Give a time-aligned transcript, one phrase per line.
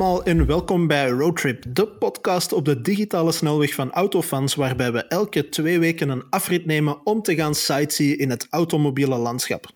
[0.00, 5.48] en welkom bij Roadtrip, de podcast op de digitale snelweg van autofans, waarbij we elke
[5.48, 9.66] twee weken een afrit nemen om te gaan sightseeën in het automobiele landschap.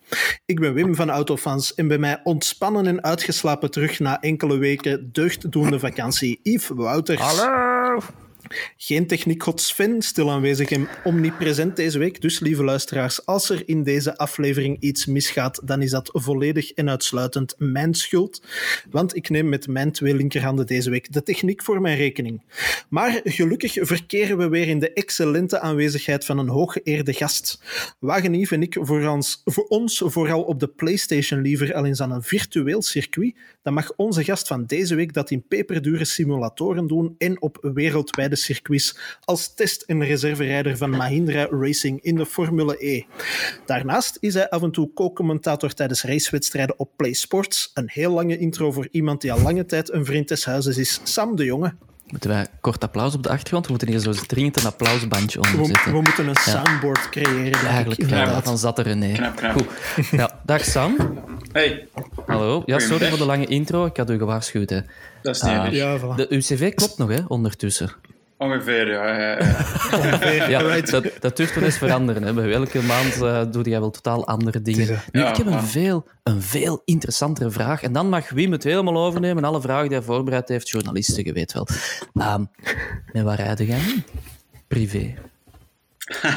[0.45, 5.09] Ik ben Wim van Autofans en bij mij ontspannen en uitgeslapen terug na enkele weken
[5.11, 7.21] deugddoende vakantie Yves Wouters.
[7.21, 7.99] Hallo!
[8.77, 12.21] Geen techniekgod Sven, stil aanwezig en omnipresent deze week.
[12.21, 16.89] Dus lieve luisteraars, als er in deze aflevering iets misgaat, dan is dat volledig en
[16.89, 18.41] uitsluitend mijn schuld.
[18.89, 22.41] Want ik neem met mijn twee linkerhanden deze week de techniek voor mijn rekening.
[22.89, 27.59] Maar gelukkig verkeren we weer in de excellente aanwezigheid van een hooggeëerde gast.
[27.99, 32.11] Wagen en ik voor ons, voor ons vooral op de PlayStation liever al eens aan
[32.11, 33.35] een virtueel circuit,
[33.65, 38.35] dan mag onze gast van deze week dat in peperdure simulatoren doen en op wereldwijde
[38.35, 43.03] circuits als test- en reserverijder van Mahindra Racing in de Formule E.
[43.65, 47.71] Daarnaast is hij af en toe co-commentator tijdens racewedstrijden op Play Sports.
[47.73, 50.99] Een heel lange intro voor iemand die al lange tijd een vriend des huizes is,
[51.03, 51.73] Sam de Jonge.
[52.15, 53.65] Moeten wij kort applaus op de achtergrond?
[53.65, 55.91] We moeten hier zo dringend een applausbandje onder We, zetten.
[55.91, 57.43] we moeten een soundboard creëren.
[57.43, 59.13] denk ik, Eigenlijk, ja, daarvan zat er René.
[59.13, 59.51] Knap, knap.
[59.51, 59.67] Goed.
[60.11, 60.95] Ja, dag Sam.
[61.51, 61.87] Hey,
[62.25, 62.63] Hallo.
[62.65, 63.85] Ja, sorry voor de lange intro.
[63.85, 64.69] Ik had u gewaarschuwd.
[64.69, 64.79] Hè.
[65.21, 65.71] dat is niet erg.
[65.73, 66.15] Ja, voilà.
[66.15, 67.91] De UCV klopt nog, hè, ondertussen.
[68.37, 69.07] Ongeveer, ja.
[69.07, 70.47] ja, ja.
[70.47, 70.91] Ja, Right.
[70.91, 72.23] dat, dat durft wel eens veranderen.
[72.23, 72.33] Hè.
[72.33, 75.01] Bij elke maand eh, doe jij wel totaal andere dingen.
[75.11, 77.83] Nu, ja, ik heb een veel, een veel interessantere vraag.
[77.83, 79.43] En dan mag Wim het helemaal overnemen.
[79.43, 81.67] Alle vragen die hij voorbereid heeft, journalisten, je weet wel.
[82.13, 82.43] Ehm
[83.13, 84.03] en waar rijden jij nu?
[84.67, 85.13] Privé.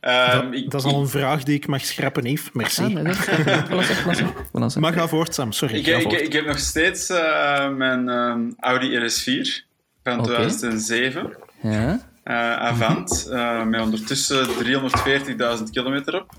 [0.00, 2.52] Ehm, ik, Dat is al een vraag die ik mag schrappen, Yves.
[2.52, 2.82] Merci.
[2.82, 4.74] Ah, nee, dat is.
[4.80, 5.52] Maar ga voort, Sam.
[5.52, 5.74] Sorry.
[5.74, 9.71] ik, ik heb nog steeds eh, mijn ehm, Audi RS4
[10.02, 10.26] van Oké.
[10.28, 11.36] 2007.
[11.62, 12.00] Ja?
[12.22, 16.30] eh, Avant, eh, met ondertussen 340.000 kilometer op.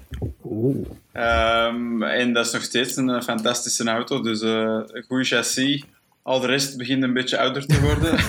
[0.44, 0.88] Oeh.
[1.12, 4.22] Ehm, en dat is nog steeds een eh, fantastische auto.
[4.22, 4.50] Dus eh,
[4.88, 5.84] een goede chassis.
[6.22, 8.20] Al de rest begint een beetje ouder te worden.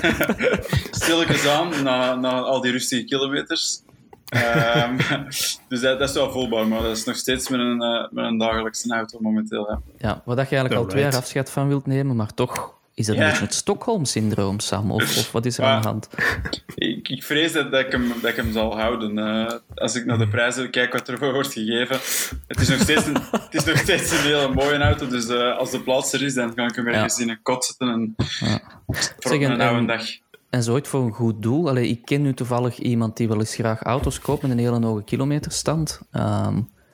[1.00, 3.80] Stilletjes aan, na, na al die rustige kilometers.
[4.28, 4.96] Ehm,
[5.68, 8.38] dus dat, dat is wel voelbaar, maar dat is nog steeds met een, met een
[8.38, 9.70] dagelijkse auto momenteel.
[9.70, 9.80] Ja.
[9.98, 13.06] Ja, wat dat je eigenlijk al twee jaar afscheid van wilt nemen, maar toch is
[13.06, 13.28] dat een Ja.
[13.28, 14.90] beetje het Stockholm-syndroom, Sam?
[14.90, 15.90] Of, of wat is er aan de Ja.
[15.92, 16.08] hand?
[16.74, 19.18] Ik, ik vrees dat, dat, ik hem, dat ik hem zal houden.
[19.18, 21.96] Eh, als ik naar de prijzen kijk wat ervoor wordt gegeven.
[22.46, 25.06] Het is nog steeds een, het is nog steeds een hele mooie auto.
[25.08, 27.64] Dus eh, als de plaats er is, dan kan ik hem ergens in een kot
[27.64, 27.88] zetten.
[27.88, 28.60] En Ja.
[28.86, 28.96] voor
[29.32, 30.02] Zeg, een en- oude dag.
[30.50, 31.68] En zo ooit voor een goed doel.
[31.68, 34.86] Allee, ik ken nu toevallig iemand die wel eens graag auto's koopt met een hele
[34.86, 36.00] hoge kilometerstand.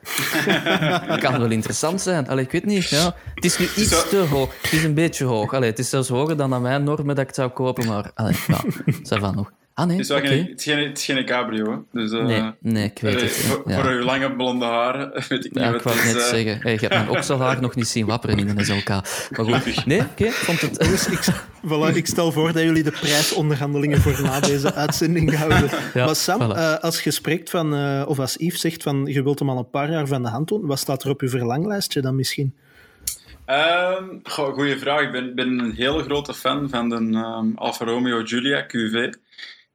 [0.03, 2.27] Ehm kan wel interessant zijn.
[2.27, 2.89] Allee, ik weet niet.
[2.89, 3.15] Ja.
[3.35, 4.53] Het is nu iets te hoog.
[4.61, 5.53] Het is een beetje hoog.
[5.53, 7.87] Allee, het is zelfs hoger dan aan mijn normen dat ik het zou kopen.
[7.87, 8.33] Maar allee,
[9.03, 9.51] va nog.
[9.81, 11.71] Ah nee, Het is, wel geen, het, is geen, het is geen cabrio.
[11.71, 12.01] Hè.
[12.01, 13.31] Dus, eh, Nee, nee, ik weet eh, het.
[13.31, 13.75] voor, ja.
[13.81, 16.21] voor uw lange blonde haren weet ik niet Ja, wat ik wou het het is.
[16.21, 16.61] net eh, zeggen.
[16.61, 18.89] Hey, je hebt mijn okselhaar nog niet zien wapperen in een SLK.
[18.89, 19.03] Maar
[19.61, 19.85] goed.
[19.85, 20.23] Nee, oké.
[20.25, 20.79] ik vond het...
[20.79, 21.19] Dus ik,
[21.65, 25.69] voilà, ik stel voor dat jullie de prijsonderhandelingen voor na deze uitzending houden.
[25.93, 26.79] Ja, maar Sam, voilà.
[26.79, 29.69] als je spreekt van, eh, of als Yves zegt van je wilt hem al een
[29.69, 32.53] paar jaar van de hand doen, wat staat er op je verlanglijstje dan misschien?
[33.45, 35.01] Ehm, goh, goeie vraag.
[35.01, 39.13] Ik ben, ben een hele grote fan van de ehm, Alfa Romeo Giulia QV.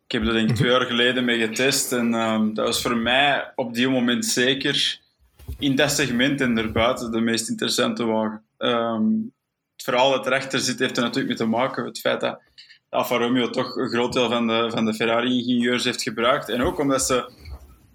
[0.06, 1.92] Ik heb er denk ik twee jaar geleden mee getest.
[1.92, 5.00] En ehm, dat was voor mij op die moment zeker
[5.58, 8.42] in dat segment en erbuiten de meest interessante wagen.
[8.58, 9.04] Ehm,
[9.72, 11.84] het verhaal dat erachter zit, heeft er natuurlijk mee te maken.
[11.84, 12.40] Het feit dat
[12.88, 16.48] Alfa Romeo toch een groot deel van de, van de Ferrari-ingenieurs heeft gebruikt.
[16.48, 17.30] En ook omdat ze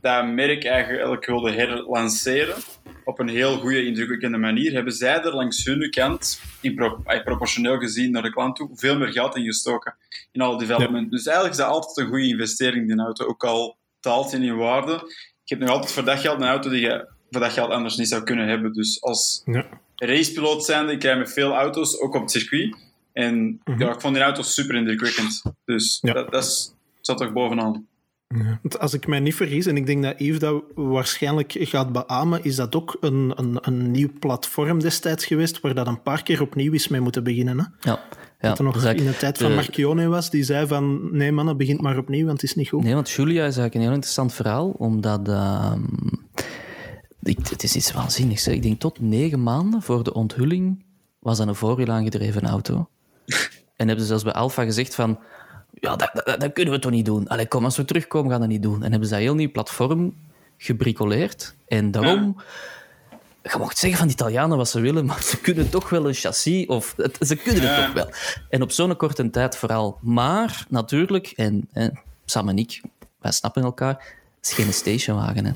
[0.01, 2.55] dat merk eigenlijk wilden herlanceren
[3.03, 7.77] op een heel goede, indrukwekkende manier, hebben zij er langs hun kant, in pro- proportioneel
[7.77, 9.95] gezien naar de klant toe, veel meer geld in gestoken
[10.31, 11.11] in al development.
[11.11, 13.25] Dus eigenlijk is dat altijd een goede investering, die auto.
[13.25, 14.91] Ook al taalt in in waarde.
[15.43, 17.97] Je hebt nog altijd voor dat geld een auto die je voor dat geld anders
[17.97, 18.73] niet zou kunnen hebben.
[18.73, 19.65] Dus als Ja.
[19.95, 22.75] racepiloot zijnde, ik rij met veel auto's, ook op het circuit.
[23.13, 25.41] En ja, ik vond die auto's super indrukwekkend.
[25.65, 27.87] Dus dat, dat is, zat toch bovenaan.
[28.61, 32.43] Want als ik mij niet vergis, en ik denk dat Yves dat waarschijnlijk gaat beamen,
[32.43, 36.41] is dat ook een, een, een nieuw platform destijds geweest, waar dat een paar keer
[36.41, 37.57] opnieuw is mee moeten beginnen.
[37.59, 37.89] Hè?
[37.91, 37.99] Ja.
[38.39, 41.09] Ja, dat er nog dus in de tijd van de- Marchione was, die zei van
[41.17, 42.83] nee mannen, begint maar opnieuw, want het is niet goed.
[42.83, 45.27] Nee, want Julia is eigenlijk een heel interessant verhaal, omdat...
[45.27, 45.83] ehm,
[47.23, 48.45] ik, het is iets waanzinnigs.
[48.45, 48.51] Hè.
[48.51, 50.83] Ik denk tot negen maanden voor de onthulling
[51.19, 52.89] was dat een voorwiel aangedreven auto.
[53.75, 55.19] en hebben ze zelfs bij Alfa gezegd van...
[55.81, 57.27] Ja, dat, dat, dat kunnen we toch niet doen.
[57.27, 58.83] Allee, kom, als we terugkomen, gaan we dat niet doen.
[58.83, 60.13] En hebben ze dat heel nieuw platform
[60.57, 61.55] gebricoleerd.
[61.67, 62.41] En daarom...
[63.43, 66.13] Je mocht zeggen van de Italianen wat ze willen, maar ze kunnen toch wel een
[66.13, 67.85] chassis, of het- ze kunnen het Ja.
[67.85, 68.09] toch wel.
[68.49, 69.97] En op zo'n korte tijd vooral.
[70.01, 72.81] Maar natuurlijk, en, en Sam en ik,
[73.21, 73.93] wij snappen elkaar,
[74.39, 75.45] het is geen stationwagen.
[75.45, 75.51] Hè.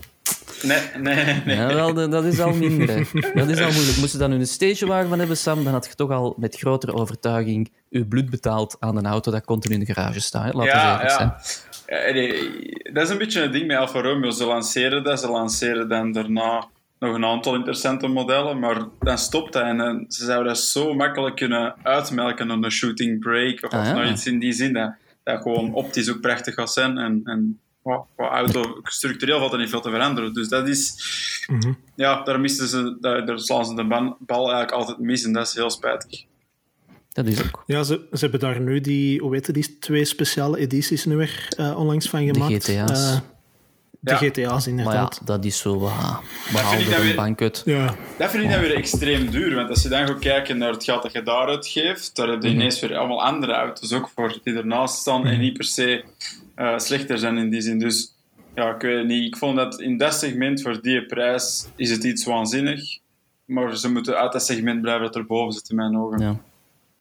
[0.66, 1.56] Nee, nee, nee.
[1.56, 3.08] Ja, wel, dat is al minder.
[3.34, 3.98] Dat is al moeilijk.
[3.98, 6.94] Moest je dan een stagewagen van hebben, Sam, dan had je toch al met grotere
[6.94, 10.54] overtuiging je bloed betaald aan een auto dat continu in de garage staat.
[10.54, 11.34] we Ja, zijn.
[11.88, 12.12] ja.
[12.14, 14.30] Nee, dat is een beetje een ding met Alfa Romeo.
[14.30, 16.68] Ze lanceren dat, ze lanceren dan daarna
[17.00, 19.64] nog een aantal interessante modellen, maar dan stopt dat.
[19.64, 23.80] En dan, ze zouden dat zo makkelijk kunnen uitmelken aan een shooting break of, Ah,
[23.80, 24.74] of nog iets in die zin.
[24.74, 26.98] Dat, dat gewoon optisch ook prachtig gaat zijn.
[26.98, 30.34] En, en qua auto, structureel valt er niet veel te veranderen.
[30.34, 30.94] Dus dat is...
[31.48, 31.74] Mhm.
[31.96, 35.34] Ja, daar, misten ze, daar, daar slaan ze de ban- bal eigenlijk altijd mis en
[35.34, 36.24] dat is heel spijtig.
[37.14, 37.64] Dat is ook.
[37.66, 41.16] Ja, ze, ze hebben daar nu die, hoe heet het, die twee speciale edities nu
[41.16, 42.64] weer eh, onlangs van gemaakt.
[42.64, 43.12] GTA's.
[43.12, 43.20] Eh,
[44.00, 44.18] de Ja.
[44.18, 45.22] GTA's, Maar ja, inderdaad.
[45.26, 45.92] dat is zo dan
[47.02, 47.62] een bankut.
[47.66, 50.72] Ja, Dat vind ik dan weer extreem duur, want als je dan gaat kijken naar
[50.72, 54.10] het geld dat je daar uitgeeft, daar heb je ineens weer allemaal andere auto's ook
[54.16, 56.04] voor die ernaast staan en niet per se
[56.56, 57.80] eh, slechter zijn in die zin.
[57.80, 58.14] Dus
[58.56, 59.26] ja, ik weet het niet.
[59.26, 62.98] Ik vond dat in dat segment voor die prijs is het iets waanzinnig,
[63.46, 66.20] maar ze moeten uit dat segment blijven dat erboven zit in mijn ogen.
[66.20, 66.38] Ja,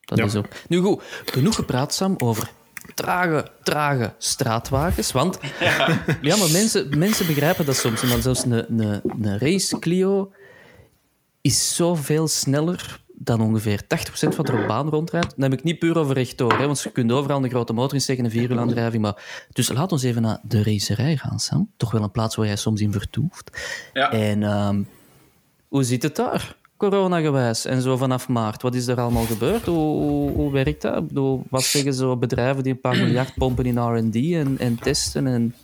[0.01, 0.25] dat Ja.
[0.25, 0.47] is ook.
[0.69, 2.51] Nu goed, genoeg gepraat, Sam, over
[2.95, 5.13] trage, trage straatwagens.
[5.13, 5.39] Want
[6.21, 8.03] ja, maar mensen, mensen begrijpen dat soms.
[8.03, 10.33] Maar zelfs een, een, een race Clio
[11.41, 15.33] is zoveel sneller dan ongeveer 80% wat er op baan rondrijdt.
[15.37, 17.95] Dan heb ik niet puur over rechtdoor, hè, want je kunt overal een grote motor
[17.95, 19.03] in steken, een vieruuraandrijving.
[19.03, 19.47] Maar...
[19.53, 21.71] Dus laat ons even naar de racerij gaan, Sam.
[21.77, 23.51] Toch wel een plaats waar jij soms in vertoeft.
[23.93, 24.13] Ja.
[24.13, 24.83] En ehm,
[25.69, 26.57] hoe zit het daar?
[26.77, 28.63] Corona-gewijs en zo vanaf maart.
[28.63, 29.65] Wat is er allemaal gebeurd?
[29.65, 31.03] Hoe, hoe, hoe werkt dat?
[31.49, 35.27] Wat zeggen zo bedrijven die een paar miljard pompen in R&D en, en testen?
[35.27, 35.55] En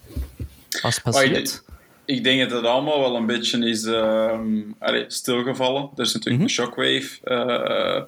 [0.82, 1.64] wat is Maar ik, passeert?
[2.04, 5.90] Ik denk dat het allemaal wel een beetje is ehm, allee, stilgevallen.
[5.96, 8.02] Er is natuurlijk de shockwave eh,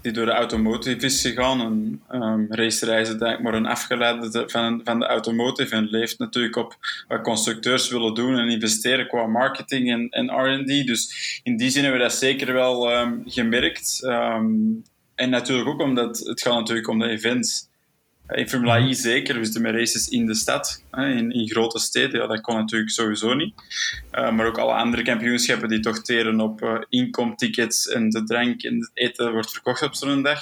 [0.00, 1.60] die door de automotive is gegaan.
[1.60, 5.84] En um, racerij is denk ik maar een afgeleide de- van, van de automotive en
[5.84, 6.76] leeft natuurlijk op
[7.08, 10.86] wat constructeurs willen doen en investeren qua marketing en, en R&D.
[10.86, 14.00] Dus in die zin hebben we dat zeker wel ehm, gemerkt.
[15.14, 17.67] En natuurlijk ook omdat het gaat natuurlijk om de events.
[18.34, 22.20] In Formula I zeker, we zitten met races in de stad, in, in grote steden.
[22.20, 23.54] Ja, dat kon natuurlijk sowieso niet.
[24.12, 28.62] Uh, maar ook alle andere kampioenschappen die toch teren op uh, inkomtickets en de drank
[28.62, 30.40] en het eten wordt verkocht op zo'n dag.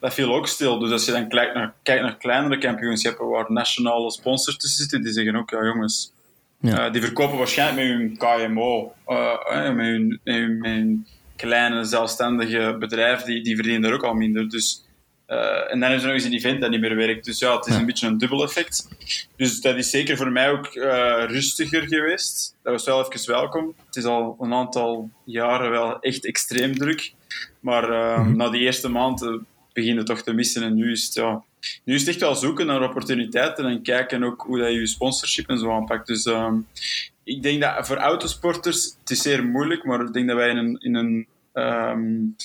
[0.00, 0.78] Dat viel ook stil.
[0.78, 5.02] Dus als je dan kijkt naar, kijkt naar kleinere kampioenschappen waar nationale sponsors tussen zitten,
[5.02, 6.12] die zeggen ook, ja jongens,
[6.60, 6.86] Ja.
[6.86, 11.06] uh, die verkopen waarschijnlijk met hun KMO, met, hun, met, hun, met hun
[11.36, 14.48] kleine zelfstandige bedrijf, die, die verdienen er ook al minder.
[14.48, 14.84] Dus
[15.32, 17.24] uh, en dan is er nog eens een event dat niet meer werkt.
[17.24, 18.88] Dus ja, het is een beetje een dubbel effect.
[19.36, 22.56] Dus dat is zeker voor mij ook uh, rustiger geweest.
[22.62, 23.74] Dat was wel even welkom.
[23.86, 27.12] Het is al een aantal jaren wel echt extreem druk.
[27.60, 28.36] Maar uh, mm -hmm.
[28.36, 29.40] na die eerste maand
[29.72, 30.62] begint het toch te missen.
[30.62, 31.42] En nu is het, ja,
[31.84, 34.86] nu is het echt wel zoeken naar opportuniteiten en kijken ook hoe dat je je
[34.86, 36.06] sponsorship en zo aanpakt.
[36.06, 36.66] Dus um,
[37.24, 40.56] ik denk dat voor autosporters, het is zeer moeilijk, maar ik denk dat wij in
[40.56, 42.36] een, in een um,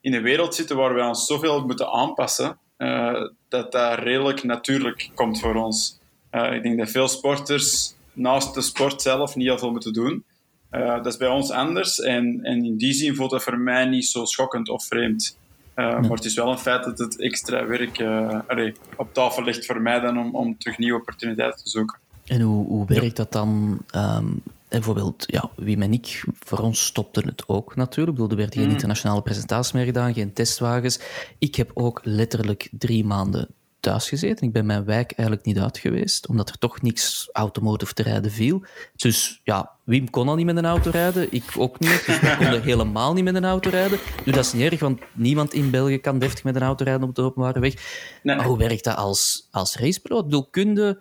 [0.00, 5.10] in een wereld zitten waar we ons zoveel moeten aanpassen, uh, dat dat redelijk natuurlijk
[5.14, 6.00] komt voor ons.
[6.32, 10.24] Uh, ik denk dat veel sporters naast de sport zelf niet heel veel moeten doen.
[10.70, 13.84] Uh, dat is bij ons anders en, en in die zin voelt dat voor mij
[13.84, 15.38] niet zo schokkend of vreemd.
[15.74, 18.00] Maar het is wel een feit dat het extra werk
[18.46, 21.98] allee, op tafel ligt voor mij dan om, om terug nieuwe opportuniteiten te zoeken.
[22.24, 23.78] En hoe, hoe werkt dat dan?
[23.94, 24.42] Um,
[24.78, 28.18] bijvoorbeeld, ja, Wim en ik, voor ons stopte het ook natuurlijk.
[28.18, 28.70] Ik bedoel, er werd geen mm.
[28.70, 31.00] internationale presentatie meer gedaan, geen testwagens.
[31.38, 33.48] Ik heb ook letterlijk drie maanden
[33.80, 34.46] thuis gezeten.
[34.46, 38.30] Ik ben mijn wijk eigenlijk niet uit geweest, omdat er toch niks automotive te rijden
[38.30, 38.62] viel.
[38.96, 42.06] Dus ja, Wim kon al niet met een auto rijden, ik ook niet.
[42.06, 43.98] Dus we konden helemaal niet met een auto rijden.
[44.24, 47.08] Nu, dat is niet erg, want niemand in België kan deftig met een auto rijden
[47.08, 47.74] op de openbare weg.
[48.22, 48.36] Nee.
[48.36, 50.18] Maar hoe werkt dat als, als racepiloot?
[50.18, 50.98] Ik bedoel, kun je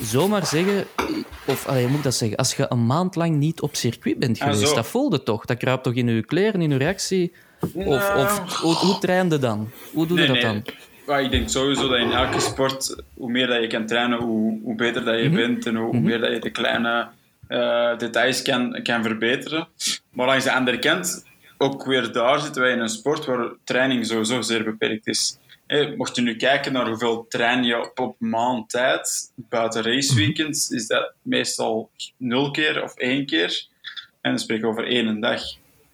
[0.00, 0.84] zomaar zeggen...
[1.46, 2.36] Of, allee, moet ik dat zeggen?
[2.36, 5.44] Als je een maand lang niet op circuit bent geweest, ah, dat voelde toch?
[5.44, 7.32] Dat kruipt toch in je kleren, in je reactie?
[7.60, 9.70] Of, nou, of hoe, hoe trainde dan?
[9.92, 10.62] Hoe doe je nee, dat dan?
[10.66, 10.89] Nee.
[11.10, 14.60] Maar ik denk sowieso dat in elke sport, hoe meer dat je kan trainen, hoe,
[14.62, 15.46] hoe beter dat je mm -hmm.
[15.46, 17.08] bent en hoe, hoe, meer dat je de kleine
[17.48, 19.68] uh, details kan, kan verbeteren.
[20.12, 21.26] Maar langs de andere kant,
[21.58, 25.38] ook weer daar zitten wij in een sport waar training sowieso zeer beperkt is.
[25.66, 30.70] Hey, mocht je nu kijken naar hoeveel train je op, op maand tijd, buiten raceweekends,
[30.70, 33.66] is dat meestal nul keer of één keer.
[34.20, 35.42] En dan spreken we over één dag.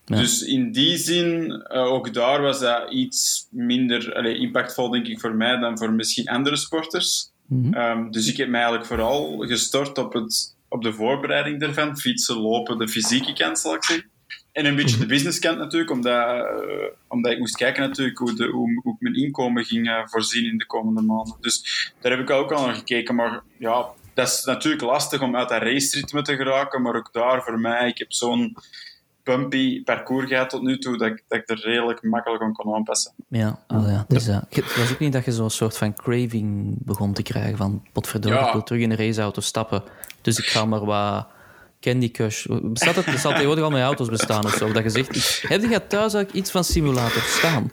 [0.06, 0.16] Ja.
[0.16, 5.34] Dus in die zin, uh, ook daar was dat iets minder impactvol, denk ik, voor
[5.34, 7.30] mij dan voor misschien andere sporters.
[7.46, 7.80] Mm -hmm.
[7.80, 11.98] um, dus ik heb mij eigenlijk vooral gestort op, het, op de voorbereiding daarvan.
[11.98, 14.10] Fietsen, lopen, de fysieke kant, zal ik zeggen.
[14.52, 16.42] En een beetje de businesskant natuurlijk, omdat, uh,
[17.08, 20.44] omdat ik moest kijken natuurlijk hoe, de, hoe, hoe ik mijn inkomen ging uh, voorzien
[20.44, 21.36] in de komende maanden.
[21.40, 23.14] Dus daar heb ik ook al naar gekeken.
[23.14, 27.42] Maar ja, dat is natuurlijk lastig om uit dat race-ritme te geraken, maar ook daar
[27.42, 28.56] voor mij, ik heb zo'n
[29.26, 32.74] bumpy parcours gehad tot nu toe, dat ik, dat ik er redelijk makkelijk aan kon
[32.74, 33.12] aanpassen.
[33.28, 34.04] Ja, oh ja.
[34.08, 37.56] Dus, uh, het was ook niet dat je zo'n soort van craving begon te krijgen
[37.56, 38.46] van potverdorie, Ja.
[38.46, 39.82] ik wil terug in een raceauto stappen,
[40.22, 41.26] dus ik ga maar wat
[41.80, 42.46] Candy Crush...
[42.62, 43.06] Bestaat het?
[43.06, 46.14] Er zal tegenwoordig al met auto's bestaan of zo, dat je zegt, heb je thuis
[46.14, 47.70] eigenlijk iets van simulator staan?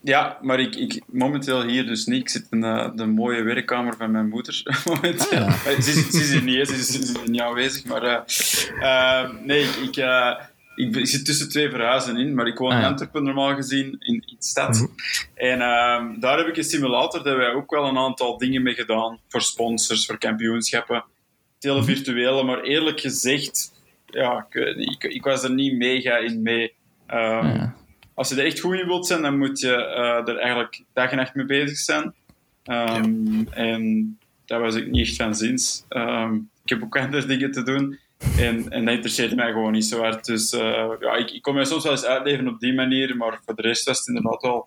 [0.00, 2.20] Ja, maar ik, ik, momenteel hier dus niet.
[2.20, 4.62] Ik zit in de, de mooie werkkamer van mijn moeder.
[4.84, 5.38] momenteel.
[5.44, 7.84] Ah, Eh, ze, is, ze is hier niet, ze is, ze is hier niet aanwezig.
[7.84, 10.32] Maar eh, eh, nee, ik, ik, eh,
[10.74, 12.34] ik, zit tussen twee verhuizen in.
[12.34, 12.84] Maar ik woon Ah, in.
[12.84, 14.88] Antwerpen normaal gezien, in, in de stad.
[15.34, 17.22] En ehm, daar heb ik een simulator.
[17.22, 19.18] Daar hebben wij ook wel een aantal dingen mee gedaan.
[19.28, 21.04] Voor sponsors, voor kampioenschappen.
[21.60, 22.42] Hele virtuele.
[22.42, 23.72] Maar eerlijk gezegd,
[24.06, 26.72] ja, ik, ik, ik was er niet mega in mee.
[27.06, 27.74] Ehm, Ja.
[28.14, 31.10] als je er echt goed in wilt zijn, dan moet je eh, er eigenlijk dag
[31.10, 32.14] en nacht mee bezig zijn.
[32.64, 35.84] Ehm, En daar was ik niet echt van zins.
[36.64, 37.98] Ik heb ook andere dingen te doen.
[38.38, 40.24] En, en dat interesseert mij gewoon niet zo hard.
[40.24, 43.40] Dus eh, ja, ik, ik kon mij soms wel eens uitleven op die manier, maar
[43.44, 44.66] voor de rest was het inderdaad wel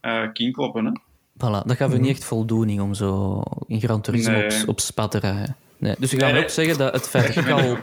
[0.00, 0.84] eh kinkloppen.
[0.84, 0.92] Hè?
[1.36, 4.62] Voilà, dat gaf je niet echt voldoening om zo in Gran Turismo Nee.
[4.62, 5.56] op, op spat te rijden.
[5.78, 5.94] Nee.
[5.98, 6.42] Dus Nee, me nee.
[6.42, 7.76] ook zeggen dat het feit dat ik al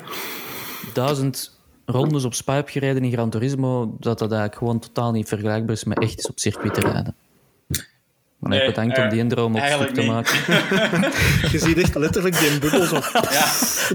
[0.93, 5.27] duizend rondes op spa heb gereden in Gran Turismo, dat dat eigenlijk gewoon totaal niet
[5.27, 7.15] vergelijkbaar is met echt eens op circuit te rijden.
[8.39, 10.35] Maar Nee, ik bedankt eh, om die droom op stuk eigenlijk te maken.
[11.51, 12.95] Je ziet echt letterlijk die bubbel zo
[13.31, 13.45] Ja.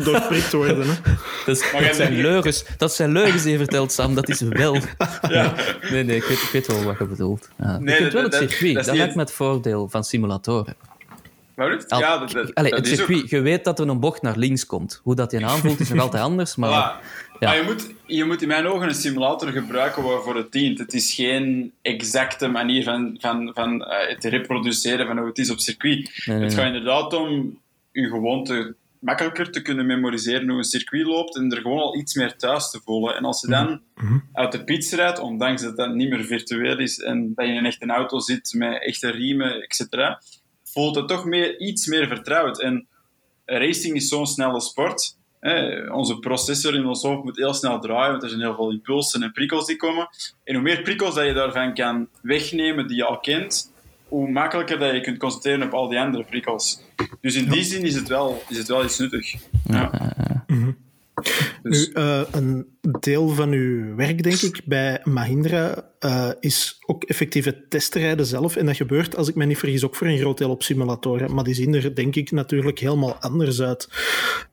[0.05, 0.87] doorprikt worden.
[0.87, 0.93] Hè.
[1.73, 2.65] Maar dat zijn leugens.
[2.77, 4.15] Dat zijn leugens die je vertelt, Sam.
[4.15, 4.77] Dat is wel.
[5.29, 5.53] Ja.
[5.91, 7.49] Nee, nee, ik weet, ik weet wel wat je bedoelt.
[7.59, 7.79] Ja.
[7.79, 8.75] Nee, ik vind wel dat- het dat- circuit.
[8.75, 10.75] dat Dat, lijkt me het voordeel van simulatoren.
[11.57, 14.23] Al- Ja, dat, dat, Allee, dat het ook- circuit, je weet dat er een bocht
[14.23, 15.01] naar links komt.
[15.03, 17.01] Hoe dat je aanvoelt is nog altijd anders, maar...
[17.01, 17.32] Voilà.
[17.43, 17.49] Ja.
[17.49, 20.79] Maar je moet, je moet in mijn ogen een simulator gebruiken waarvoor het dient.
[20.79, 25.51] Het is geen exacte manier van, van, van eh, het reproduceren van hoe het is
[25.51, 25.97] op circuit.
[25.97, 26.65] Nee, nee, het nee.
[26.65, 27.59] gaat inderdaad om
[27.93, 32.15] je gewoonte makkelijker te kunnen memoriseren hoe een circuit loopt en er gewoon al iets
[32.15, 33.17] meer thuis te voelen.
[33.17, 33.81] En als je dan
[34.33, 37.59] uit de pits rijdt, ondanks dat dat niet meer virtueel is en dat je in
[37.59, 39.89] een echte auto zit met echte riemen, etc.,
[40.65, 42.61] voelt het toch meer, iets meer vertrouwd.
[42.61, 42.87] En
[43.45, 45.21] racing is zo'n snelle sport.
[45.43, 48.71] Hè, onze processor in ons hoofd moet heel snel draaien, want er zijn heel veel
[48.71, 50.09] impulsen en prikkels die komen.
[50.45, 53.73] En hoe meer prikkels dat je daarvan kan wegnemen die je al kent,
[54.09, 56.81] hoe makkelijker dat je kunt concentreren op al die andere prikkels.
[57.21, 59.35] Dus in die zin is het wel, is het wel iets nuttig.
[59.69, 59.91] Ja.
[61.63, 62.67] Dus, Nu, eh, een
[63.01, 68.57] deel van uw werk, denk ik, bij Mahindra eh, is ook effectief het testrijden zelf.
[68.57, 71.35] En dat gebeurt, als ik me niet vergis, ook voor een groot deel op simulatoren.
[71.35, 73.89] Maar die zien er, denk ik, natuurlijk helemaal anders uit.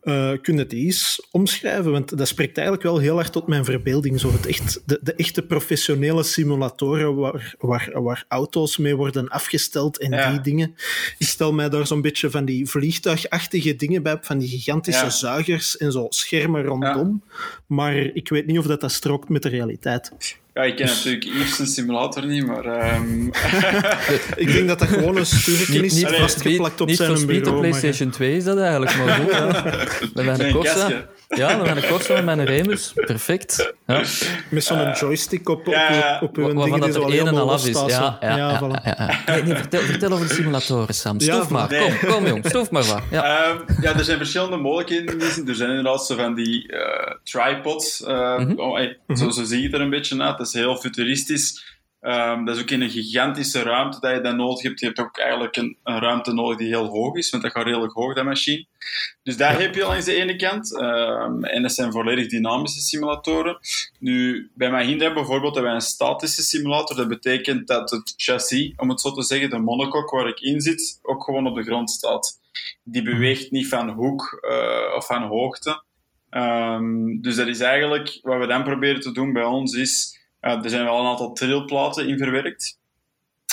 [0.02, 1.92] Eh kun je het eens omschrijven?
[1.92, 4.20] Want dat spreekt eigenlijk wel heel erg tot mijn verbeelding.
[4.20, 10.00] Zo het echt, de, de echte professionele simulatoren waar, waar, waar auto's mee worden afgesteld
[10.00, 10.32] en Ja.
[10.32, 10.76] die dingen.
[11.18, 15.10] Ik stel mij daar zo'n beetje van die vliegtuigachtige dingen bij, van die gigantische Ja.
[15.10, 17.24] zuigers en zo schermen rondom.
[17.66, 20.12] Maar ik weet niet of dat, dat strookt met de realiteit.
[20.54, 22.66] ja, ik ken natuurlijk Yves een simulator niet, maar...
[22.66, 23.26] ehm,
[24.44, 27.44] Ik denk dat dat gewoon een sturkje is, Allee, vastgeplakt op niet zijn voor speed
[27.44, 27.60] bureau.
[27.60, 29.32] PlayStation 2 is dat eigenlijk, maar goed.
[29.32, 29.52] Ja.
[30.14, 31.38] Met mijn Met een.
[31.38, 32.92] Ja, met mijn Corsa en mijn Remus.
[32.96, 33.74] Perfect.
[33.88, 34.04] Ja.
[34.50, 35.76] Met zo'n joystick op, op,
[36.22, 37.74] op uw die dat zo er één en helemaal een half is.
[37.74, 38.36] losstaat, Ja, zo.
[38.38, 38.84] ja, ja, voilà.
[38.84, 38.96] ja,
[39.26, 39.34] ja.
[39.34, 41.16] Nee, nee, vertel, vertel over de simulatoren, Sam.
[41.20, 41.70] Ja, Stof maar.
[41.70, 41.98] nee.
[42.00, 42.46] Kom, kom jong.
[42.48, 43.02] Stof maar wat.
[43.12, 43.24] Ja.
[43.24, 45.20] Ehm, ja, er zijn verschillende mogelijkheden.
[45.20, 45.44] die.
[45.48, 48.04] Er zijn inderdaad zo van die eh, tripods.
[48.04, 50.38] eh, oh, hey, zo, zo zie je het er een beetje uit.
[50.38, 51.78] Dat is heel futuristisch.
[52.00, 54.80] Ehm, dat is ook in een gigantische ruimte dat je dat nodig hebt.
[54.80, 57.94] Je hebt ook eigenlijk een, ruimte nodig die heel hoog is, want dat gaat redelijk
[57.94, 58.66] hoog, dat machine.
[59.24, 60.78] Dus daar heb je langs de ene kant.
[60.78, 63.60] Ehm, en dat zijn volledig dynamische simulatoren.
[64.00, 66.96] Nu, bij Mahindra bijvoorbeeld hebben wij een statische simulator.
[66.96, 70.62] Dat betekent dat het chassis, om het zo te zeggen, de monocoque waar ik in
[70.62, 72.40] zit, ook gewoon op de grond staat.
[72.84, 75.84] Die beweegt niet van hoek eh, of van hoogte.
[76.30, 80.70] Ehm, dus dat is eigenlijk, wat we dan proberen te doen bij ons, is, er
[80.70, 82.78] zijn wel een aantal trilplaten in verwerkt.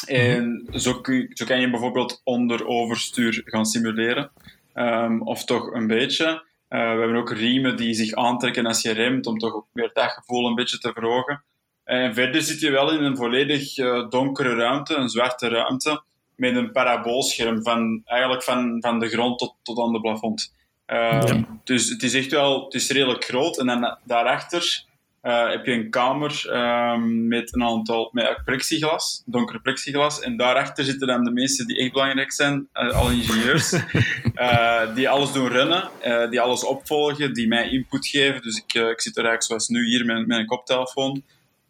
[0.07, 4.31] En zo, kun je- zo kan je bijvoorbeeld onder overstuur gaan simuleren.
[4.75, 6.45] Ehm, of toch een beetje.
[6.69, 9.91] Eh, we hebben ook riemen die zich aantrekken als je remt, om toch ook weer
[9.93, 11.43] dat gevoel een beetje te verhogen.
[11.85, 16.03] En verder zit je wel in een volledig eh, donkere ruimte, een zwarte ruimte,
[16.37, 20.55] met een paraboolscherm van, eigenlijk van, van de grond tot, tot aan de plafond.
[20.87, 23.59] Ehm, Dus het is echt wel, het is redelijk groot.
[23.59, 24.85] En dan daarachter
[25.27, 30.21] eh, heb je een kamer ehm, met een aantal, met plexiglas, donker plexiglas.
[30.21, 33.73] En daarachter zitten dan de mensen die echt belangrijk zijn, alle ingenieurs,
[34.35, 35.91] eh, die alles doen runnen,
[36.31, 38.43] die alles opvolgen, die mij input geven.
[38.43, 41.23] Dus ik, ik zit er eigenlijk zoals nu hier met, met een koptelefoon.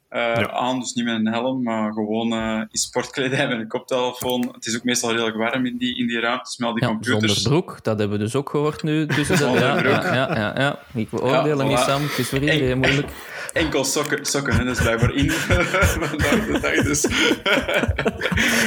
[0.09, 0.81] Eh, aan.
[0.81, 4.49] Dus niet met een helm, maar gewoon uh, in sportkledij met een koptelefoon.
[4.53, 6.89] Het is ook meestal redelijk warm in die, in die ruimtes met al die ja,
[6.89, 7.43] computers.
[7.43, 9.07] Zonder broek, dat hebben we dus ook gehoord nu.
[9.07, 12.03] Tussen de, ja, ja, ja, ja, ja, Ik beoordelen ja, niet, Sam.
[12.03, 13.09] Het is voor iedereen en, moeilijk.
[13.53, 14.65] Enkel sokken, sokken hè?
[14.65, 16.83] dat is blijkbaar in vandaag de dag.
[16.83, 17.07] Dus.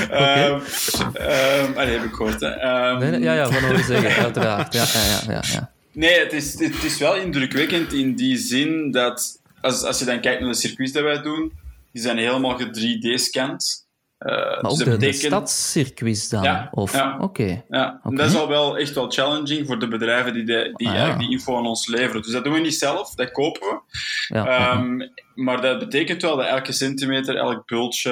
[0.10, 0.50] okay.
[0.50, 2.40] um, um, allee, heb ik gehoord.
[2.40, 2.90] Hè.
[2.92, 4.74] Um, nee, nee, ja, ja, van horen zeggen, uiteraard.
[4.74, 5.72] Ja, ja, ja, ja.
[5.92, 10.20] Nee, het is, het is wel indrukwekkend in die zin dat als, als je dan
[10.20, 11.54] kijkt naar de circuits die wij doen,
[11.92, 13.88] die zijn helemaal ge-3D-scanned.
[14.20, 15.22] Uh, maar dus ook de, betekent...
[15.22, 16.44] de stadscircuits dan?
[16.44, 16.94] Ja, of...
[16.94, 17.18] ja.
[17.22, 17.64] oké.
[17.70, 18.18] Ja, okay.
[18.18, 21.16] dat is al wel echt wel challenging voor de bedrijven die, de, die Ah, ja.
[21.16, 22.22] die info aan ons leveren.
[22.22, 23.80] Dus dat doen we niet zelf, dat kopen we.
[24.28, 28.12] Ja, Um, maar dat betekent wel dat elke centimeter, elk bultje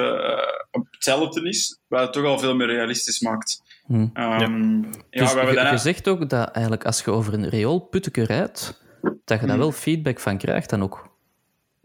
[0.72, 3.62] uh, hetzelfde is, wat het toch al veel meer realistisch maakt.
[3.86, 3.94] Hm.
[3.94, 4.20] Um, ja.
[4.30, 5.70] dus we hebben je, daarna...
[5.70, 8.82] je zegt ook dat eigenlijk als je over een rioolputteke rijdt,
[9.24, 9.60] dat je daar Hm.
[9.60, 11.07] wel feedback van krijgt dan ook.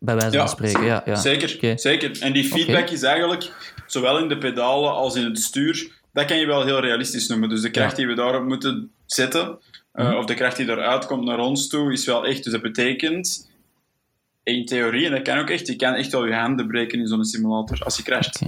[0.05, 1.01] Bij wijze van spreken, ja.
[1.05, 1.15] ja.
[1.15, 2.21] Zeker, zeker.
[2.21, 3.51] En die feedback is eigenlijk,
[3.85, 7.49] zowel in de pedalen als in het stuur, dat kan je wel heel realistisch noemen.
[7.49, 9.59] Dus de kracht die we daarop moeten zetten,
[9.95, 10.17] uh, Mhm.
[10.17, 12.43] of de kracht die eruit komt naar ons toe, is wel echt.
[12.43, 13.49] Dus dat betekent,
[14.43, 17.07] in theorie, en dat kan ook echt, je kan echt wel je handen breken in
[17.07, 18.41] zo'n simulator als je crasht.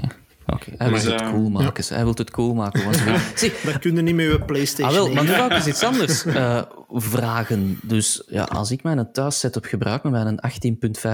[0.47, 0.71] Oké.
[0.77, 1.83] Hij Dus, wil het eh, cool maken.
[1.95, 2.83] Hij wil het cool maken.
[2.83, 2.97] want-
[3.35, 4.87] Zie, Dat kun je niet met je PlayStation.
[4.97, 7.79] Ah, wel, maar nu ga ik eens iets anders eh, vragen.
[7.81, 10.39] Dus ja, als ik mijn thuissetup gebruik met mijn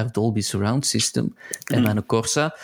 [0.05, 1.35] 18.5 Dolby Surround System
[1.65, 2.55] en mijn Corsa,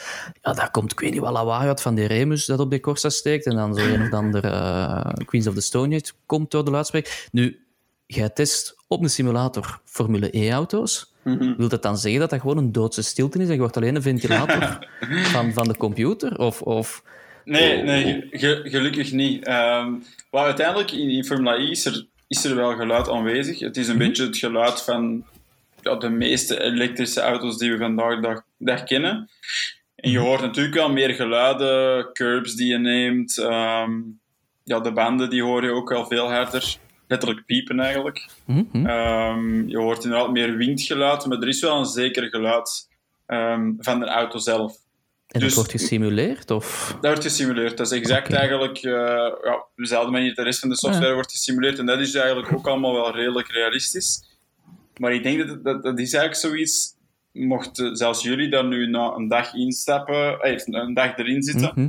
[0.41, 2.79] ja, daar komt, ik weet niet wat lawaai uit van die Remus dat op die
[2.79, 6.51] Corsa steekt en dan zo een of ander eh, Queens of the Stone Age komt
[6.51, 7.27] door de luidspreker.
[7.31, 7.59] Nu,
[8.05, 11.13] jij test op een simulator Formule E-auto's.
[11.23, 11.53] Mhm.
[11.57, 13.95] Wil dat dan zeggen dat dat gewoon een doodse stilte is en je wordt alleen
[13.95, 14.87] een ventilator
[15.33, 16.37] van, van de computer?
[16.37, 17.03] Of, of
[17.45, 19.45] Nee, nee ge- gelukkig niet.
[19.45, 19.91] Ehm
[20.31, 23.59] maar uiteindelijk, in, in Formula E is er, is er wel geluid aanwezig.
[23.59, 25.25] Het is een beetje het geluid van
[25.81, 29.29] ja, de meeste elektrische auto's die we vandaag de dag, dag kennen.
[29.95, 33.37] En je hoort natuurlijk wel meer geluiden, curbs die je neemt.
[33.37, 33.91] ehm,
[34.63, 36.77] ja, de banden die hoor je ook wel veel harder.
[37.07, 38.29] Letterlijk piepen eigenlijk.
[38.45, 38.85] Hm, hm.
[38.85, 42.87] Ehm, je hoort inderdaad meer windgeluid, maar er is wel een zeker geluid
[43.25, 44.71] ehm, van de auto zelf.
[45.27, 46.51] En dat dus- wordt gesimuleerd?
[46.51, 46.87] Of...
[46.91, 47.77] Dat wordt gesimuleerd.
[47.77, 48.91] Dat is exact eigenlijk uh,
[49.43, 51.79] ja, op dezelfde manier de rest van de software wordt gesimuleerd.
[51.79, 54.23] En dat is eigenlijk ook allemaal wel redelijk realistisch.
[54.97, 56.95] Maar ik denk dat dat, dat is eigenlijk zoiets.
[57.31, 61.87] Mochten zelfs jullie daar nu na een dag instappen, eh, een dag erin zitten, Mhm.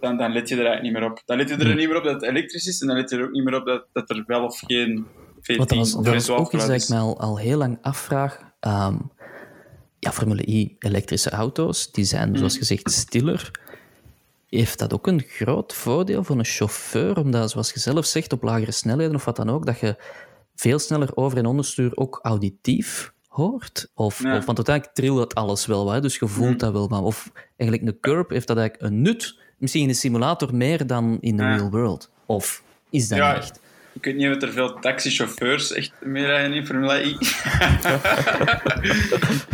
[0.00, 1.22] Dan, dan let je er eigenlijk niet meer op.
[1.24, 1.74] Dan let je er Nee.
[1.74, 3.54] niet meer op dat het elektrisch is en dan let je er ook niet meer
[3.54, 5.06] op dat, dat er wel of geen
[5.40, 7.58] V10 Want dat was, of dat V12 ook iets dat ik mij al, al heel
[7.58, 8.40] lang afvraag.
[8.60, 8.96] Ehm,
[9.98, 13.50] ja, Formule E elektrische auto's, die zijn, zoals gezegd, stiller.
[14.48, 17.18] Heeft dat ook een groot voordeel voor een chauffeur?
[17.18, 19.96] Omdat, zoals je zelf zegt, op lagere snelheden of wat dan ook, dat je
[20.54, 23.90] veel sneller over- en onderstuur ook auditief hoort?
[23.94, 24.36] Of, Ja.
[24.36, 26.58] of, want uiteindelijk trilt dat alles wel, wat, hè, dus je voelt Mhm.
[26.58, 26.88] dat wel.
[26.88, 29.38] Maar of eigenlijk een curb, heeft dat eigenlijk een nut?
[29.60, 31.54] Misschien in een simulator meer dan in de Ja.
[31.56, 32.10] real world?
[32.26, 33.60] Of is dat Ja, echt?
[33.92, 37.08] Ik weet niet of er veel taxichauffeurs echt meer rijden in Formula E.
[37.10, 37.18] ik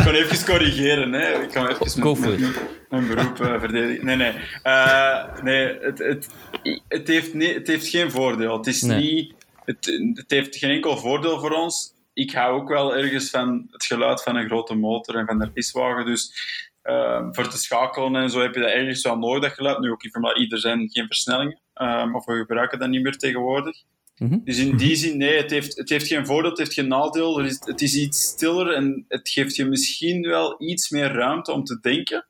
[0.05, 1.42] kan even corrigeren, hè.
[1.42, 2.55] Ik kan even mijn-
[2.90, 4.05] mijn beroep eh, verdedigen.
[4.05, 4.33] Nee, nee.
[4.62, 6.29] Eh, nee het, het,
[6.88, 8.57] het, heeft het heeft geen voordeel.
[8.57, 9.01] Het, is Nee.
[9.14, 11.95] niet, het, het heeft geen enkel voordeel voor ons.
[12.14, 15.51] Ik hou ook wel ergens van het geluid van een grote motor en van de
[15.51, 16.07] piswagen.
[16.07, 16.33] Dus
[16.87, 19.79] eh, voor te schakelen en zo heb je dat ergens wel nodig, dat geluid.
[19.79, 21.59] Nu ook in Formula E, er zijn geen versnellingen.
[21.75, 23.83] eh, of we gebruiken dat niet meer tegenwoordig.
[24.18, 24.38] Mhm.
[24.44, 27.40] Dus in die zin, nee, het heeft, het heeft geen voordeel, het heeft geen nadeel.
[27.40, 31.64] Is, het is iets stiller en het geeft je misschien wel iets meer ruimte om
[31.64, 32.27] te denken.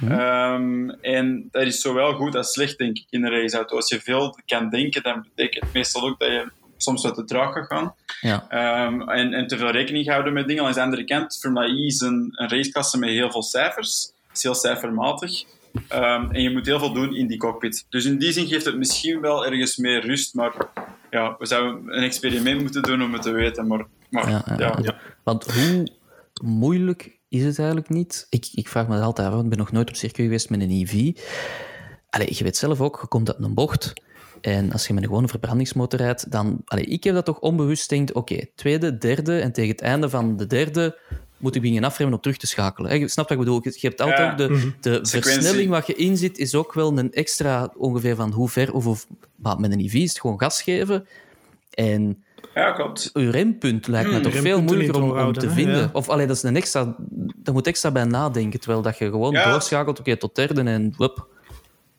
[0.00, 0.12] Mhm.
[0.12, 3.76] Ehm, en dat is zowel goed als slecht, denk ik, in een raceauto.
[3.76, 6.50] Als je veel kan denken, dan betekent het meestal ook dat je
[6.82, 7.94] soms wat te traag gaat gaan.
[8.20, 8.46] Ja.
[8.48, 10.64] Ehm, en, en te veel rekening houden met dingen.
[10.64, 14.12] Aan de andere kant, Formula E is een, een raceklasse met heel veel cijfers.
[14.26, 15.44] Het is heel cijfermatig.
[15.88, 17.86] Ehm, en je moet heel veel doen in die cockpit.
[17.88, 20.52] Dus in die zin geeft het misschien wel ergens meer rust, maar
[21.10, 23.66] ja, we zouden een experiment moeten doen om het te weten.
[23.66, 24.98] Maar, maar Ja, ja, ja, ja.
[25.22, 25.88] Want hoe
[26.42, 28.26] moeilijk is het eigenlijk niet?
[28.30, 30.50] Ik, ik vraag me dat altijd af, want ik ben nog nooit op circuit geweest
[30.50, 31.18] met een EV.
[32.10, 33.92] Allee, je weet zelf ook, je komt uit een bocht.
[34.42, 36.62] En als je met een gewone verbrandingsmotor rijdt, dan...
[36.64, 40.36] Allee, ik heb dat toch onbewust denkt, oké, tweede, derde, en tegen het einde van
[40.36, 40.98] de derde
[41.36, 42.90] moet ik beginnen afremmen om terug te schakelen.
[42.90, 43.60] Hè, Je snapt wat ik bedoel?
[43.64, 44.34] Je hebt altijd Ja.
[44.36, 45.20] de, de Sequentie.
[45.22, 48.72] versnelling wat je inzit, is ook wel een extra ongeveer van hoe ver...
[48.72, 51.06] Of, of, maar met een EV is het gewoon gas geven.
[51.70, 52.24] En
[52.54, 53.10] ja, klopt.
[53.12, 55.76] uw rempunt lijkt me Hmm, toch de veel moeilijker om, te vinden.
[55.76, 55.90] Ja.
[55.92, 56.96] Of allee, dat is een extra...
[57.36, 59.50] Daar moet extra bij nadenken, terwijl dat je gewoon Ja.
[59.50, 61.26] doorschakelt, oké, tot derde en wup.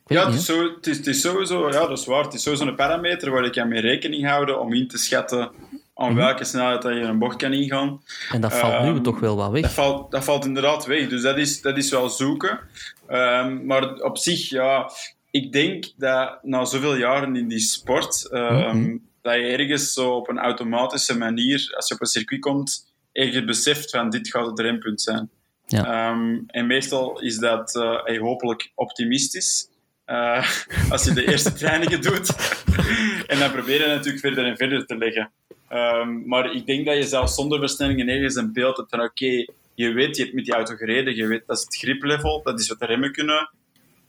[0.05, 2.23] Ja, het is, zo, het, is, het is sowieso, ja, dat is waar.
[2.23, 5.51] Het is sowieso een parameter waar je kan mee rekening houden om in te schatten
[5.95, 8.01] aan welke snelheid dat je een bocht kan ingaan.
[8.31, 9.61] En dat valt nu Ehm, toch wel wat weg.
[9.61, 11.09] Dat valt, dat valt inderdaad weg.
[11.09, 12.59] Dus dat is, dat is wel zoeken.
[13.07, 14.91] Ehm, maar op zich, ja,
[15.31, 18.97] ik denk dat na zoveel jaren in die sport, ehm, Mhm.
[19.21, 23.45] dat je ergens zo op een automatische manier, als je op een circuit komt, ergens
[23.45, 25.29] beseft van dit gaat het rempunt zijn.
[25.65, 26.11] Ja.
[26.47, 29.67] En meestal is dat hey, hopelijk optimistisch.
[30.05, 30.49] Eh,
[30.89, 32.35] als je de eerste trainingen doet.
[33.31, 35.31] en dan probeer je natuurlijk verder en verder te leggen.
[35.67, 39.45] Ehm, maar ik denk dat je zelfs zonder versnellingen ergens een beeld hebt van oké,
[39.75, 42.59] je weet, je hebt met die auto gereden, je weet dat is het griplevel, dat
[42.59, 43.49] is wat de remmen kunnen.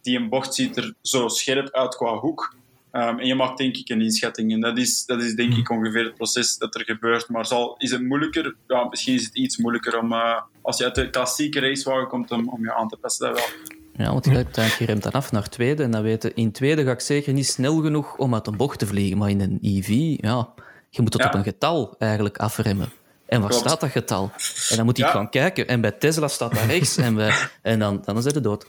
[0.03, 2.55] Die een bocht ziet er zo scherp uit qua hoek.
[2.91, 4.53] Ehm, en je maakt denk ik een inschatting.
[4.53, 7.29] En dat is, dat is denk ik ongeveer het proces dat er gebeurt.
[7.29, 8.55] Maar zal, is het moeilijker?
[8.69, 12.31] Ja, misschien is het iets moeilijker om, eh, als je uit de klassieke racewagen komt,
[12.31, 13.27] om, om je aan te passen.
[13.27, 13.74] Dat wel.
[13.97, 15.83] Ja, want je, hebt dan- je remt dan af naar tweede.
[15.83, 18.79] En dan weten, in tweede ga ik zeker niet snel genoeg om uit een bocht
[18.79, 19.19] te vliegen.
[19.19, 19.89] Maar in een EV,
[20.21, 20.49] ja,
[20.91, 21.29] je moet het Ja.
[21.29, 22.89] op een getal eigenlijk afremmen.
[23.27, 23.65] En waar Klopt.
[23.67, 24.31] staat dat getal?
[24.71, 25.11] En dan moet je Ja.
[25.11, 25.69] gaan kijken.
[25.69, 26.97] En bij Tesla staat dat rechts.
[26.97, 28.67] en, bij, en dan, dan is het dood.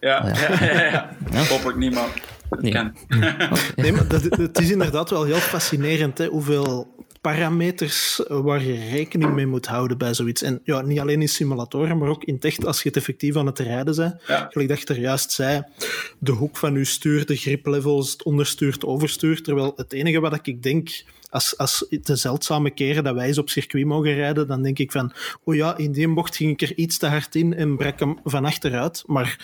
[0.00, 0.34] Ja, Ja.
[0.40, 0.64] ja.
[0.64, 1.44] ja, ja, Ja.
[1.44, 2.08] hopelijk niet, maar
[2.50, 2.72] het Nee.
[2.72, 2.96] kan.
[3.76, 9.34] Nee, maar dat, het is inderdaad wel heel fascinerend hè, hoeveel parameters waar je rekening
[9.34, 10.42] mee moet houden bij zoiets.
[10.42, 13.36] En ja, niet alleen in simulatoren, maar ook in het echt als je het effectief
[13.36, 14.22] aan het rijden bent.
[14.26, 14.48] Ja.
[14.50, 15.62] Gelijk dat er juist zei,
[16.18, 19.42] de hoek van je stuur, de griplevels, het onderstuur, het overstuur.
[19.42, 23.50] Terwijl het enige wat ik denk, als, als de zeldzame keren dat wij eens op
[23.50, 25.12] circuit mogen rijden, dan denk ik van,
[25.44, 28.18] oh ja, in die bocht ging ik er iets te hard in en brak hem
[28.24, 29.02] van achteruit.
[29.06, 29.38] Maar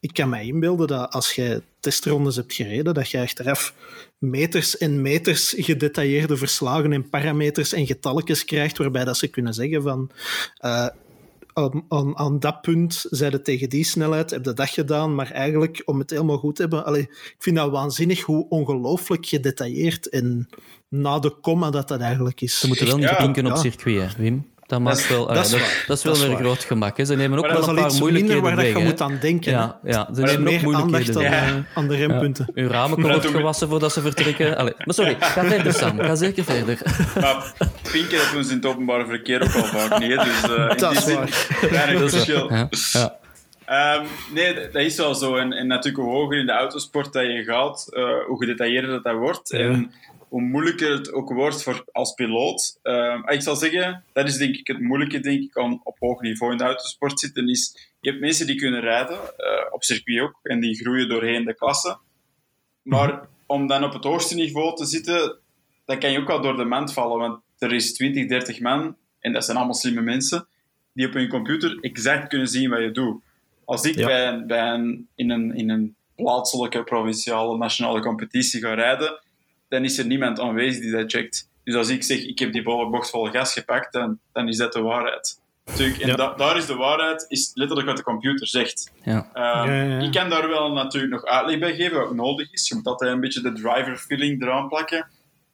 [0.00, 3.74] ik kan mij inbeelden dat als jij testrondes hebt gereden, dat je achteraf
[4.18, 9.82] meters en meters gedetailleerde verslagen en parameters en getalletjes krijgt, waarbij dat ze kunnen zeggen
[9.82, 10.10] van
[10.56, 10.86] eh,
[11.52, 15.82] aan, aan, aan dat punt zeiden tegen die snelheid, heb je dat gedaan, maar eigenlijk
[15.84, 20.48] om het helemaal goed te hebben, allee, ik vind dat waanzinnig hoe ongelooflijk gedetailleerd en
[20.88, 22.58] na de komma dat dat eigenlijk is.
[22.58, 23.56] Ze moeten wel niet Ja, op ja.
[23.56, 24.46] circuit, hè, Wim.
[24.70, 25.60] Dat, maakt is- wel, dat allee, is dat,
[25.96, 26.40] is wel Dat is weer waar.
[26.44, 26.96] groot gemak.
[26.96, 27.04] Hè.
[27.04, 28.78] Ze nemen ook Maar wel dat een is al paar iets minder waar dat je
[28.78, 29.52] moet aan denken.
[29.52, 31.50] Ja, ja, ze Maar nemen ook moeilijkheden aan, weg.
[31.50, 32.46] Eh, aan de rempunten.
[32.54, 34.56] Uw ramen wordt gewassen voordat ze vertrekken.
[34.56, 35.98] Allee, maar sorry, ga verder, Sam.
[35.98, 36.78] Ga zeker verder.
[37.20, 37.52] Maar
[37.92, 40.08] pinken, dat doen ze in het openbare verkeer ook al vaak niet.
[40.10, 41.18] Dus eh, in Dat die is zin,
[41.70, 42.52] weinig verschil.
[42.52, 43.18] Ja, ja.
[43.64, 44.04] Ehm,
[44.34, 45.36] nee, dat is wel zo.
[45.36, 49.04] En, en natuurlijk, hoe hoger in de autosport dat je gaat, eh, hoe gedetailleerder dat,
[49.04, 49.48] dat wordt.
[49.50, 49.58] Ja.
[49.58, 49.92] En
[50.30, 52.78] hoe moeilijker het ook wordt voor, als piloot.
[52.82, 56.20] Ehm, ik zal zeggen, dat is denk ik het moeilijke denk ik, om op hoog
[56.20, 57.48] niveau in de autosport te zitten.
[57.48, 61.44] Is, je hebt mensen die kunnen rijden, eh, op circuit ook, en die groeien doorheen
[61.44, 61.98] de klasse.
[62.82, 65.38] Maar om dan op het hoogste niveau te zitten,
[65.84, 67.18] dan kan je ook wel door de mand vallen.
[67.18, 70.46] Want er is 20, 30 man, en dat zijn allemaal slimme mensen,
[70.92, 73.22] die op hun computer exact kunnen zien wat je doet.
[73.64, 74.06] Als ik Ja.
[74.06, 79.20] bij, een- bij een, in, een, in een plaatselijke, provinciale, nationale competitie ga rijden,
[79.70, 81.48] dan is er niemand aanwezig die dat checkt.
[81.64, 84.56] Dus als ik zeg, ik heb die volle bocht vol gas gepakt, dan, dan is
[84.56, 85.40] dat de waarheid.
[85.64, 86.14] Natuurlijk, en Ja.
[86.16, 88.90] da- daar is de waarheid, is letterlijk wat de computer zegt.
[89.04, 89.30] Ja.
[89.32, 89.98] Ehm, Ja, ja, ja.
[90.06, 92.68] Ik kan daar wel natuurlijk nog uitleg bij geven, wat nodig is.
[92.68, 95.06] Je moet altijd een beetje de driver feeling eraan plakken.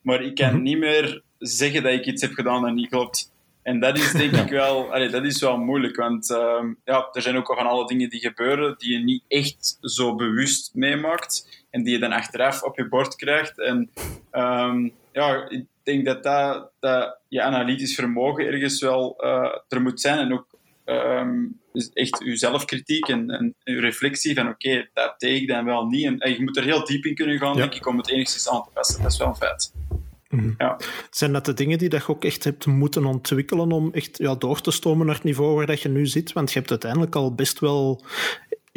[0.02, 0.62] Maar ik kan Mhm.
[0.62, 3.32] niet meer zeggen dat ik iets heb gedaan dat niet klopt.
[3.66, 5.96] En dat is denk ik wel, allee, dat is wel moeilijk.
[5.96, 9.22] Want ehm, ja, er zijn ook al van alle dingen die gebeuren die je niet
[9.28, 11.64] echt zo bewust meemaakt.
[11.70, 13.60] En die je dan achteraf op je bord krijgt.
[13.60, 13.90] En
[14.30, 20.00] ehm, ja, ik denk dat, dat, dat je analytisch vermogen ergens wel eh, er moet
[20.00, 20.18] zijn.
[20.18, 20.46] En ook
[20.84, 21.44] ehm,
[21.92, 26.04] echt je zelfkritiek en, en je reflectie van oké, dat deed ik dan wel niet.
[26.04, 27.60] En, en je moet er heel diep in kunnen gaan, Ja.
[27.60, 29.02] denk ik, om het enigszins aan te passen.
[29.02, 29.72] Dat is wel een feit.
[30.28, 30.50] Mhm.
[30.58, 30.78] Ja.
[31.10, 34.34] Zijn dat de dingen die dat je ook echt hebt moeten ontwikkelen om echt ja,
[34.34, 36.32] door te stomen naar het niveau waar dat je nu zit?
[36.32, 38.04] Want je hebt uiteindelijk al best wel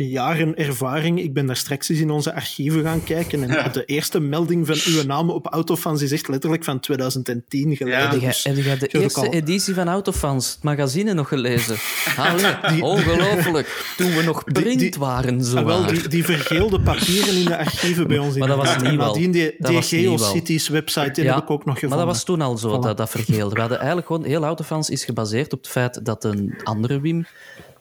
[0.07, 1.19] jaren ervaring.
[1.21, 3.67] Ik ben daar straks eens in onze archieven gaan kijken en Ja.
[3.67, 7.99] de eerste melding van uw naam op Autofans is echt letterlijk van 2010 geleden.
[7.99, 8.09] Ja.
[8.09, 10.63] Heb jij, Dus- heb jij de je hebt ook eerste al- editie van Autofans, het
[10.63, 11.75] magazine, nog gelezen?
[12.17, 13.93] Allee, ongelooflijk.
[13.97, 17.57] Toen we nog print die- waren, zo Ah, wel, die, die vergeelde papieren in de
[17.57, 18.35] archieven bij ons.
[18.39, 19.13] Maar dat was niet En wel.
[19.13, 20.17] die, Dat die was niet wel.
[20.17, 21.97] GeoCities website, die Ja, heb ik ook nog gevonden.
[21.97, 22.81] Maar dat was toen al zo, Voilà.
[22.83, 23.53] dat, dat vergeelde.
[23.53, 24.23] We hadden eigenlijk gewoon...
[24.25, 27.25] Heel Autofans is gebaseerd op het feit dat een andere Wim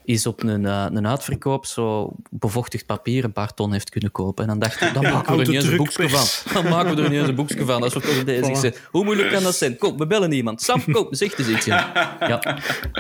[0.09, 4.45] is op een, eh, een uitverkoop zo bevochtigd papier een paar ton heeft kunnen kopen.
[4.45, 6.53] En dan dacht ik, dan maken we er niet eens een boekje van.
[6.53, 8.61] Dan maken we er niet eens een boekje van, als we toch bezig Voilà.
[8.61, 8.75] zijn.
[8.91, 9.79] Hoe moeilijk kan dat zijn?
[9.79, 10.63] Kom, we bellen iemand.
[10.63, 11.65] Sam, kom, zeg eens iets.
[11.65, 12.59] Ja, ja.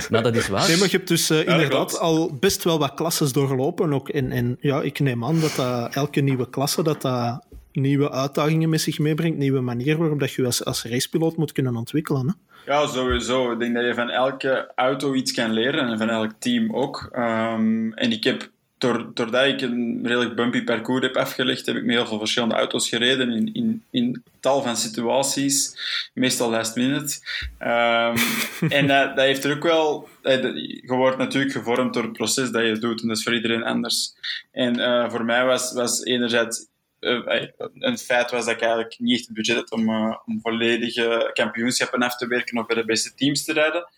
[0.09, 0.69] Nou, dat is waar.
[0.69, 3.93] Nee, maar je hebt dus eh, dat inderdaad al best wel wat klasses doorlopen.
[3.93, 4.09] Ook.
[4.09, 8.69] En, en ja, ik neem aan dat, dat elke nieuwe klasse dat dat nieuwe uitdagingen
[8.69, 12.27] met zich meebrengt, nieuwe manier waarop dat je als, als racepiloot moet kunnen ontwikkelen.
[12.27, 12.33] Hè?
[12.69, 13.53] Ja, sowieso.
[13.53, 17.09] Ik denk dat je van elke auto iets kan leren en van elk team ook.
[17.13, 21.95] Ehm, en ik heb doordat ik een redelijk bumpy parcours heb afgelegd, heb ik met
[21.95, 25.79] heel veel verschillende auto's gereden in, in, in tal van situaties,
[26.15, 27.19] meestal last minute.
[27.59, 28.17] Ehm,
[28.79, 30.09] en dat, dat, heeft er ook wel...
[30.23, 33.65] Je wordt natuurlijk gevormd door het proces dat je doet, en dat is voor iedereen
[33.65, 34.13] anders.
[34.53, 36.67] En uh, voor mij was, was enerzijds
[37.01, 41.31] een feit was dat ik eigenlijk niet echt het budget had om, uh, om volledige
[41.33, 43.89] kampioenschappen af te werken of bij de beste teams te rijden.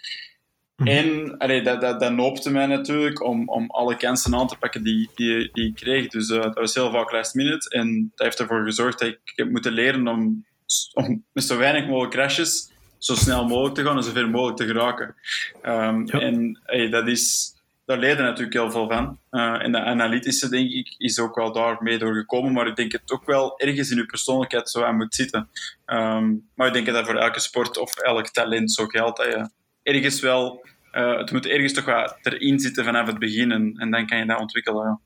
[0.77, 0.89] Mhm.
[0.89, 4.83] En allee, dat, dat, dat noopte mij natuurlijk om, om alle kansen aan te pakken
[4.83, 6.09] die, die, die ik kreeg.
[6.09, 7.71] Dus uh, dat was heel vaak last minute.
[7.71, 10.47] En dat heeft ervoor gezorgd dat ik, heb moeten leren om,
[10.95, 14.67] om met zo weinig mogelijk crashes zo snel mogelijk te gaan en zoveel mogelijk te
[14.67, 15.15] geraken.
[15.63, 16.21] Um, ja.
[16.21, 16.61] En
[16.91, 17.55] dat is,
[17.91, 19.19] daar leerde natuurlijk heel veel van.
[19.31, 22.53] Uh, en de analytische, denk ik, is ook wel daarmee doorgekomen.
[22.53, 25.49] Maar ik denk het ook wel ergens in je persoonlijkheid zo aan moet zitten.
[25.87, 29.17] Um, maar ik denk dat dat voor elke sport of elk talent zo geldt.
[29.17, 29.51] Dat je
[29.83, 33.91] ergens wel uh, het moet ergens toch wat erin zitten vanaf het begin en, en
[33.91, 35.01] dan kan je dat ontwikkelen.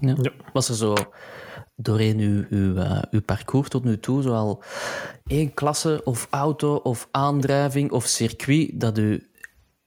[0.00, 0.14] Ja.
[0.22, 0.30] ja.
[0.52, 0.94] Was er zo
[1.76, 4.62] doorheen uw, uw, uh, uw parcours tot nu toe zoal
[5.26, 9.30] één klasse of auto of aandrijving of circuit dat u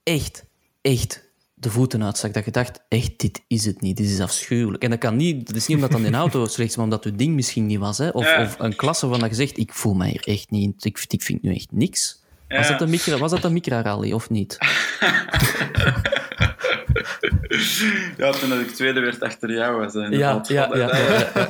[0.02, 0.44] echt,
[0.80, 1.27] echt
[1.60, 2.34] de voeten uitstak.
[2.34, 3.96] Dat je dacht, echt, dit is het niet.
[3.96, 4.82] Dit is afschuwelijk.
[4.82, 7.04] En dat kan niet, dat is niet omdat dan een auto slecht is, maar omdat
[7.04, 7.98] uw ding misschien niet was.
[7.98, 8.08] Hè?
[8.08, 8.42] Of, ja.
[8.42, 11.22] of een klasse van dat je zegt, ik voel mij hier echt niet Ik, ik
[11.22, 12.22] vind nu echt niks.
[12.48, 14.58] Was, dat een micro, was dat een micro-rally of niet?
[18.16, 19.92] ja, toen ik tweede werd achter jou was.
[19.92, 20.96] Ja, ja, ja, ja,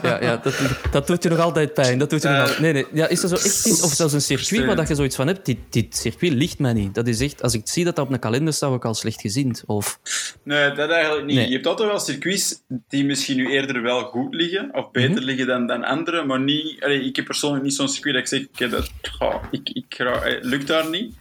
[0.03, 0.55] ja, ja, dat,
[0.91, 1.99] dat doet je nog altijd pijn.
[1.99, 2.59] Dat doet je nog altijd...
[2.59, 2.87] Nee, nee.
[2.93, 5.47] Ja, is er zo echt of zelfs een circuit waar dat je zoiets van hebt,
[5.47, 6.95] dit, dit circuit ligt mij niet.
[6.95, 8.95] Dat is echt, als ik zie dat dat op een kalender staat, word ik al
[8.95, 9.63] slecht gezind.
[9.67, 10.01] Of...
[10.43, 11.37] Nee, dat eigenlijk niet.
[11.37, 11.47] Nee.
[11.47, 15.17] Je hebt altijd wel circuits die misschien nu eerder wel goed liggen, of beter mm
[15.17, 15.25] -hmm.
[15.25, 16.85] liggen dan, dan andere, maar niet...
[16.85, 19.95] Allee, ik heb persoonlijk niet zo'n circuit dat ik zeg, okay, dat, oh, ik, ik,
[19.99, 21.15] ik, lukt daar niet.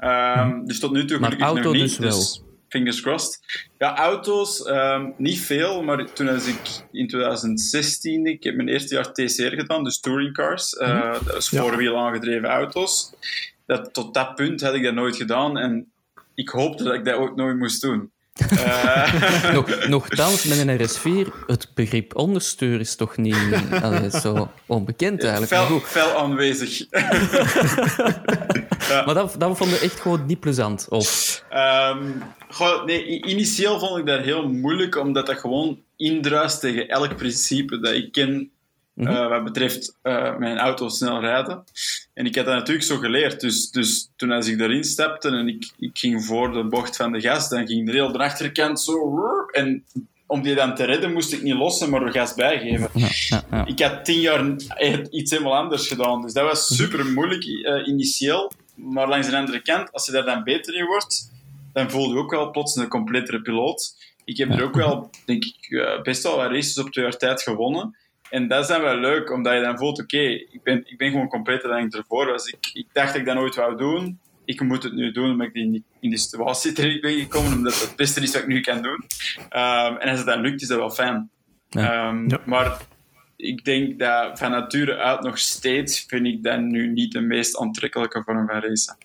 [0.00, 1.82] Um, dus tot nu toe maar auto nog niet.
[1.82, 2.18] dus wel.
[2.18, 2.42] Dus
[2.76, 3.40] fingers crossed.
[3.78, 6.60] Ja, auto's, um, niet veel, maar toen was ik
[6.92, 10.72] in 2016, ik heb mijn eerste jaar TCR gedaan, dus touring cars.
[10.72, 11.12] Uh, mm -hmm.
[11.12, 12.00] Dat was voorwiel ja.
[12.00, 13.12] aangedreven auto's.
[13.66, 15.90] Dat, tot dat punt had ik dat nooit gedaan en
[16.34, 18.10] ik hoopte dat ik dat ook nooit moest doen.
[18.52, 19.52] Uh...
[19.54, 23.36] Nog, nogthans, met een RS4, het begrip onderstuur is toch niet
[23.82, 25.52] allee, zo onbekend eigenlijk.
[25.52, 26.78] Fel, fel aanwezig.
[28.88, 29.04] ja.
[29.04, 30.86] Maar dat, dat vond ik echt gewoon niet plezant.
[30.88, 31.42] Of...
[31.52, 37.16] Um, goh, nee, initieel vond ik dat heel moeilijk, omdat dat gewoon indruist tegen elk
[37.16, 38.50] principe dat ik ken
[38.96, 39.16] Mm -hmm.
[39.16, 41.64] uh, wat betreft uh, mijn auto snel rijden.
[42.14, 43.40] En ik had dat natuurlijk zo geleerd.
[43.40, 47.12] Dus, dus toen als ik erin stapte en ik, ik ging voor de bocht van
[47.12, 49.18] de gas, dan ging de heel de achterkant zo...
[49.52, 49.84] En
[50.26, 52.90] om die dan te redden moest ik niet lossen, maar gas bijgeven.
[52.92, 53.66] Ja, ja, ja.
[53.66, 54.56] Ik had tien jaar
[55.10, 56.22] iets helemaal anders gedaan.
[56.22, 56.80] Dus dat was mhm.
[56.80, 58.52] super moeilijk uh, initieel.
[58.74, 61.32] Maar langs de andere kant, als je daar dan beter in wordt,
[61.72, 63.94] dan voel je ook wel plots een completere piloot.
[64.24, 67.42] Ik heb er ook wel, denk ik, best wel wat races op twee jaar tijd
[67.42, 67.96] gewonnen.
[68.30, 70.98] En dat is dan wel leuk, omdat je dan voelt, oké, okay, ik, ben, ik
[70.98, 72.46] ben gewoon completer dan ik ervoor was.
[72.46, 74.18] Ik, ik dacht dat ik dat nooit wou doen.
[74.44, 77.52] Ik moet het nu doen, omdat ik in die, in die situatie terecht ben gekomen,
[77.52, 79.04] omdat het het beste is wat ik nu kan doen.
[79.36, 81.30] Um, en als het dan lukt, is dat wel fijn.
[81.68, 82.08] Ja.
[82.08, 82.40] Um, ja.
[82.44, 82.80] Maar
[83.36, 87.58] ik denk dat van nature uit nog steeds vind ik dat nu niet de meest
[87.58, 88.96] aantrekkelijke vorm van racen.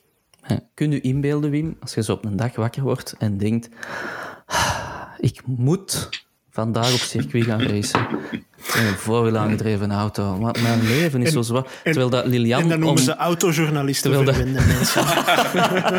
[0.48, 0.60] Ja.
[0.74, 3.70] Kun je inbeelden, Wim, als je zo op een dag wakker wordt en denkt,
[5.18, 6.10] ik moet
[6.52, 8.08] vandaag op circuit gaan racen.
[8.76, 10.38] In een voorwiel aangedreven auto.
[10.38, 11.66] Maar mijn leven is en, zo zwaar.
[11.84, 12.62] Terwijl dat Lilian...
[12.62, 15.06] En dan noemen om, ze autojournalisten terwijl dat, mensen.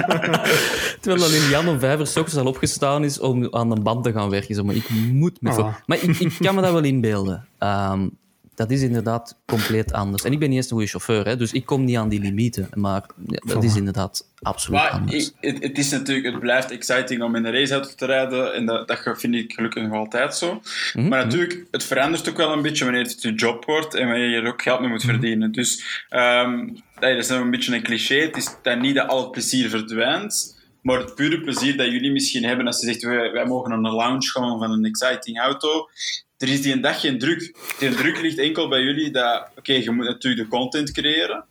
[1.00, 4.30] terwijl dat Lilian om vijf uur al opgestaan is om aan een band te gaan
[4.30, 4.54] werken.
[4.54, 5.50] Zo, maar ik moet me...
[5.50, 5.74] Oh.
[5.86, 7.46] Maar ik, ik, kan me dat wel inbeelden.
[7.58, 8.20] Um,
[8.54, 10.24] dat is inderdaad compleet anders.
[10.24, 12.20] En ik ben niet eens een goede chauffeur, hè, dus ik kom niet aan die
[12.20, 12.68] limieten.
[12.74, 15.32] Maar ja, dat is inderdaad absoluut maar anders.
[15.40, 18.54] Ik, het, is natuurlijk, het blijft exciting om in een raceauto te rijden.
[18.54, 20.52] En dat, dat vind ik gelukkig nog altijd zo.
[20.52, 20.60] Mm
[20.92, 21.08] -hmm.
[21.08, 24.28] Maar natuurlijk, het verandert ook wel een beetje wanneer het je job wordt en wanneer
[24.28, 25.48] je er ook geld mee moet verdienen.
[25.48, 25.62] Mm -hmm.
[25.62, 28.20] Dus um, dat is een beetje een cliché.
[28.20, 30.60] Het is dan niet dat al het plezier verdwijnt.
[30.82, 33.84] Maar het pure plezier dat jullie misschien hebben als je zegt, wij, wij mogen aan
[33.84, 35.88] een lounge gaan van een exciting auto,
[36.42, 37.54] er is die een dag geen druk.
[37.78, 41.44] Die druk ligt enkel bij jullie dat, oké, je moet natuurlijk de content creëren,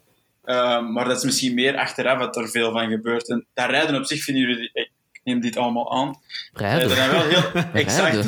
[0.46, 3.30] uh, maar dat is misschien meer achteraf wat er veel van gebeurt.
[3.30, 4.90] En dat rijden op zich vinden jullie, ik
[5.24, 6.20] neem dit allemaal aan,
[6.54, 6.90] rijden.
[6.90, 8.28] Uh, dat wel heel exact.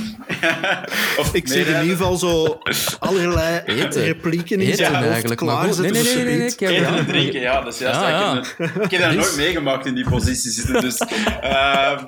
[1.22, 2.60] of ik zie in ieder geval zo
[3.00, 4.04] allerlei Eten.
[4.04, 5.94] replieken in zijn hoofd eigenlijk, klaarzetten.
[5.94, 7.62] Nee, nee, nee, nee, nee, nee, Eten en drinken, ja.
[7.62, 8.38] Dus juist, ja, ja.
[8.38, 10.82] Ik, heb, ik heb dat nooit meegemaakt in die positie zitten.
[10.82, 11.02] Dus,
[11.44, 12.04] uh,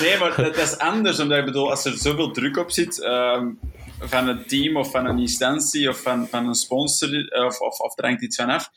[0.00, 3.58] Nee, maar dat is anders, omdat ik bedoel, als er zoveel druk op zit um,
[3.98, 7.08] van het team of van een instantie of van, van een sponsor
[7.46, 8.70] of, of, of er hangt iets van af,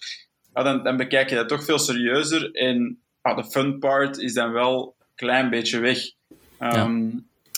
[0.53, 2.51] ja, dan, dan bekijk je dat toch veel serieuzer.
[2.51, 5.97] En ja, de fun part is dan wel een klein beetje weg.
[5.99, 7.11] Um, ja.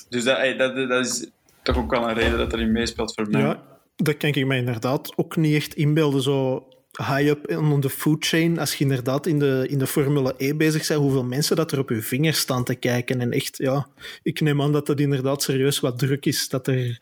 [0.09, 1.27] Dus dat, dat, dat is
[1.63, 3.41] toch ook wel een reden dat erin meespeelt voor mij.
[3.41, 3.61] Ja,
[3.95, 6.21] dat kan ik me inderdaad ook niet echt inbeelden.
[6.21, 10.53] Zo high-up on the food chain, als je inderdaad in de, in de Formule E
[10.55, 13.21] bezig bent, hoeveel mensen dat er op je vingers staan te kijken.
[13.21, 13.87] En echt, ja,
[14.23, 16.49] ik neem aan dat dat inderdaad serieus wat druk is.
[16.49, 16.99] Dat er,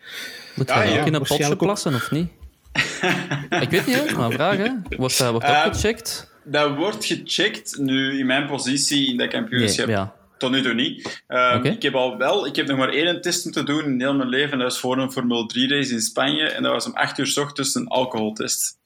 [0.56, 1.00] Moet Ja, je ja.
[1.00, 2.30] ook in een potje plassen of niet?
[3.64, 4.70] ik weet niet, maar vraag, hè.
[4.98, 6.32] Wordt dat wordt Eh, ook gecheckt?
[6.44, 9.86] Dat wordt gecheckt, nu in mijn positie in dat kampioenschap.
[9.86, 10.16] Nee, ja.
[10.40, 11.24] Tot nu toe niet.
[11.28, 11.66] Ehm.
[11.66, 14.30] Ik heb al wel, ik heb nog maar één test moeten doen in heel mijn
[14.30, 14.58] leven.
[14.58, 16.44] Dat was voor een Formule 3 race in Spanje.
[16.44, 18.79] En dat was om 8 uur s ochtends een alcoholtest.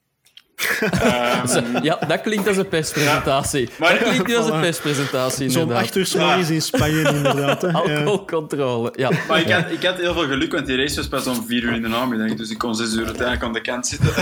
[0.91, 3.69] Ehm, Ja, dat klinkt als een perspresentatie.
[3.79, 5.85] Maar- dat klinkt als een perspresentatie, zo'n inderdaad.
[5.85, 7.61] acht uur in Spanje, inderdaad.
[7.61, 7.71] Hè.
[7.81, 9.09] Alcoholcontrole, ja.
[9.27, 11.63] maar ik had, ik had heel veel geluk, want die race was pas om 4
[11.63, 12.33] uur in de namiddag.
[12.37, 14.13] Dus ik kon 6 uur uiteindelijk aan de kant zitten.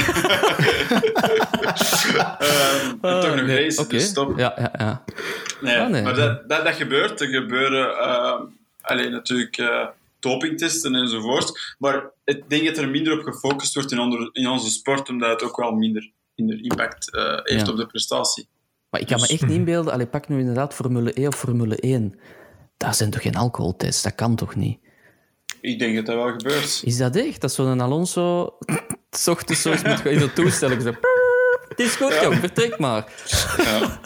[2.39, 3.89] Ehm, en toch nog nee, race, oké.
[3.89, 4.37] dus stop.
[4.37, 5.03] Ja, ja, ja.
[5.61, 6.01] Nee, Ah, nee.
[6.03, 7.21] maar dat, dat, dat gebeurt.
[7.21, 8.39] Er gebeuren eh,
[8.81, 9.87] alleen natuurlijk eh,
[10.19, 11.75] dopingtesten enzovoort.
[11.77, 15.29] Maar ik denk dat er minder op gefocust wordt in, onder, in onze sport, omdat
[15.29, 16.09] het ook wel minder,
[16.45, 17.71] minder impact eh, heeft Ja.
[17.71, 18.47] op de prestatie.
[18.89, 19.93] Maar ik kan me Dus- echt niet inbeelden...
[19.93, 22.19] Allee, pak nu inderdaad Formule E of Formule 1.
[22.77, 24.01] Daar zijn toch geen alcoholtests?
[24.03, 24.79] Dat kan toch niet?
[25.61, 26.81] Ik denk dat dat wel gebeurt.
[26.83, 27.41] Is dat echt?
[27.41, 28.57] Dat zo'n Alonso...
[29.17, 30.81] s ochtends zo eens moet gaan in de toestelling.
[30.81, 30.91] Zo,
[31.85, 33.05] is goed, jong, vertrek maar.
[33.57, 33.99] Ja, Ja,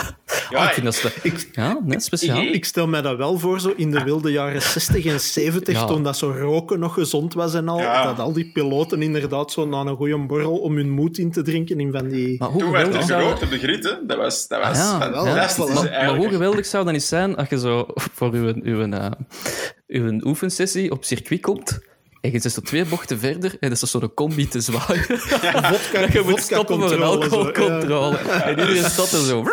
[0.50, 0.96] ja ik vind dat...
[0.96, 2.42] st- Ja, net speciaal.
[2.42, 5.74] ik- Ik stel mij dat wel voor, zo in de wilde jaren 60 en 70,
[5.76, 5.86] Ja.
[5.86, 8.04] toen dat zo roken nog gezond was en al, Ja.
[8.06, 11.42] dat al die piloten inderdaad zo na een goede borrel om hun moed in te
[11.42, 12.36] drinken in van die...
[12.40, 13.22] Maar hoe toen werd er geweldig zou...
[13.24, 14.06] gerookt op de griet, hè.
[14.08, 15.90] Dat was, dat was Ah, ja, fantastisch.
[15.90, 19.12] Maar, hoe geweldig zou dat niet zijn als je zo voor uw, uw, eh,
[19.88, 21.80] uw oefensessie op circuit komt
[22.26, 25.04] en je zit zo twee bochten verder en dat is zo zo'n combi te zwaaien.
[25.04, 27.04] Vodka, dat je moet stoppen voor een zo, ja.
[27.04, 28.18] alcoholcontrole.
[28.18, 29.44] En iedereen staat er zo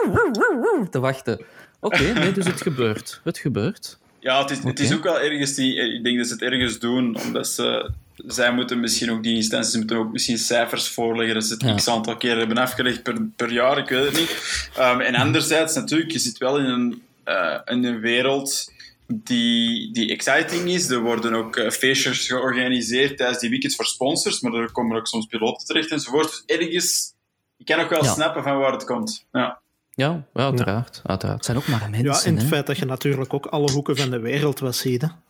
[0.90, 1.40] te wachten.
[1.80, 3.20] Oké, nee, dus het gebeurt.
[3.24, 3.98] Het gebeurt.
[4.20, 5.94] Ja, het is, het is ook wel ergens die...
[5.94, 7.90] Ik denk dat ze het ergens doen, omdat ze...
[8.26, 11.74] Zij moeten misschien ook, die instanties moeten ook misschien cijfers voorleggen, dat ze het Ja.
[11.74, 14.68] x aantal keer hebben afgelegd per, per jaar, ik weet het niet.
[14.76, 18.72] Ehm, en anderzijds, natuurlijk, je zit wel in een, eh, in een wereld
[19.24, 20.90] die, die exciting is.
[20.90, 25.06] Er worden ook eh, feestjes georganiseerd tijdens die weekends voor sponsors, maar er komen ook
[25.06, 26.42] soms piloten terecht enzovoort.
[26.46, 27.14] Dus ergens...
[27.56, 28.12] Je kan ook wel Ja.
[28.12, 29.26] snappen van waar het komt.
[29.32, 29.60] Ja.
[29.94, 31.36] Ja, ja, uiteraard, uiteraard.
[31.36, 32.04] Het zijn ook maar mensen.
[32.10, 32.48] Ja, en het hè.
[32.48, 34.58] feit dat je natuurlijk ook alle hoeken van de wereld.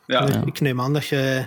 [0.06, 0.18] Ja.
[0.18, 0.42] Allee, Ja.
[0.46, 1.46] Ik neem aan dat je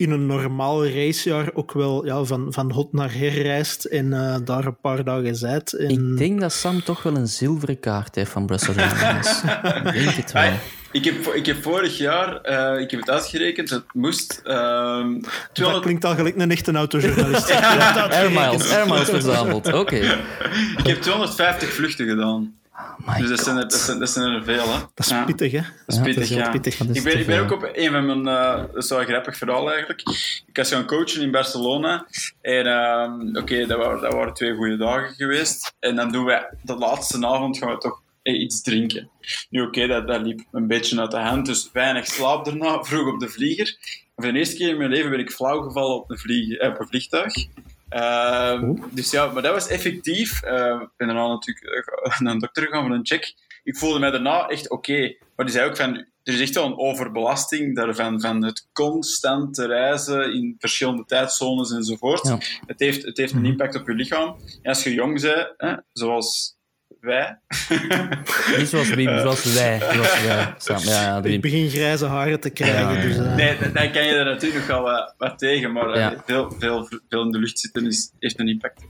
[0.00, 4.36] in een normaal racejaar ook wel ja, van, van hot naar her reist en eh,
[4.44, 5.72] daar een paar dagen zijt.
[5.72, 5.88] En...
[5.88, 9.42] Ik denk dat Sam toch wel een zilveren kaart heeft van Brussels Airlines.
[9.94, 10.42] ik denk het wel.
[10.42, 10.52] Ah,
[10.92, 15.50] ik, heb, ik heb vorig jaar, eh, ik heb het uitgerekend, het moest ehm Dat
[15.52, 17.50] 200, klinkt al gelijk een echte autojournalist.
[18.10, 19.72] Air miles, air miles verzameld.
[19.72, 19.96] Oké.
[20.76, 22.59] ik heb 250 vluchten gedaan.
[23.06, 24.78] My Dus dat zijn, er, dat, zijn, dat zijn er veel, hè.
[24.78, 25.60] Dat is Ja, pittig, hè?
[25.60, 26.50] dat is Ja, pittig, dat is ja.
[26.50, 26.80] pittig.
[26.80, 28.28] Is Ik ben, ik ben ook op een van mijn...
[28.28, 30.00] eh, dat is wel een grappig verhaal, eigenlijk.
[30.46, 32.06] Ik was gaan coachen in Barcelona.
[32.40, 35.74] En ehm, oké, dat, waren, dat waren twee goede dagen geweest.
[35.78, 36.48] En dan doen wij...
[36.62, 39.10] De laatste avond gaan we toch eh, iets drinken.
[39.50, 41.46] Nu, oké, dat, dat liep een beetje uit de hand.
[41.46, 43.76] Dus weinig slaap daarna, vroeg op de vlieger.
[44.16, 46.68] Voor de eerste keer in mijn leven ben ik flauw gevallen op een, vlieg, eh,
[46.68, 47.34] op een vliegtuig.
[47.90, 50.42] Ehm, dus ja, maar dat was effectief.
[50.42, 53.34] Eh, ik ben daarna natuurlijk eh, naar een dokter gegaan voor een check.
[53.62, 55.14] Ik voelde mij daarna echt oké.
[55.36, 59.54] Maar die zei ook van, er is echt wel een overbelasting daarvan, van het constant
[59.54, 62.26] te reizen in verschillende tijdzones enzovoort.
[62.26, 62.38] Ja.
[62.66, 64.36] Het heeft, het heeft een impact op je lichaam.
[64.62, 66.58] En als je jong bent, hè, zoals
[67.00, 67.38] wij,
[68.58, 69.78] Niet zoals Wim, zoals wij.
[69.92, 70.54] Zoals wij.
[70.58, 72.94] Sam, ja, ja, Ik begin grijze haren te krijgen.
[72.96, 75.72] Ja, dus, eh, nee, dan- dan kan je er natuurlijk nog wel wat, wat tegen,
[75.72, 76.22] maar eh, Ja.
[76.26, 78.80] veel, veel, veel in de lucht zitten is, heeft een impact.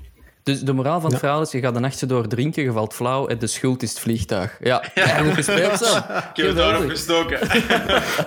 [0.43, 1.19] Dus de moraal van het Ja.
[1.19, 3.91] verhaal is, je gaat de nachtje door drinken, je valt flauw en de schuld is
[3.91, 4.57] het vliegtuig.
[4.63, 5.19] Ja, ja.
[5.23, 5.97] goed gespeeld, Sam.
[5.97, 7.39] Ik heb het daarop gestoken.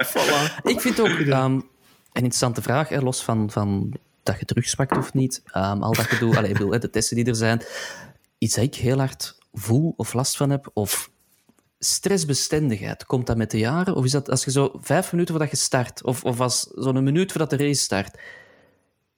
[0.05, 0.63] voilà.
[0.63, 1.63] Ik vind ook ehm, een
[2.13, 3.93] interessante vraag, hè, los van, van
[4.23, 6.79] dat je drugs pakt of niet, ehm, al dat je doet, allee, ik bedoel, hè,
[6.79, 7.61] de testen die er zijn,
[8.37, 11.09] iets dat ik heel hard voel of last van heb, of
[11.79, 13.95] stressbestendigheid, komt dat met de jaren?
[13.95, 17.03] Of is dat als je zo vijf minuten voordat je start, of, of als zo'n
[17.03, 18.17] minuut voordat de race start,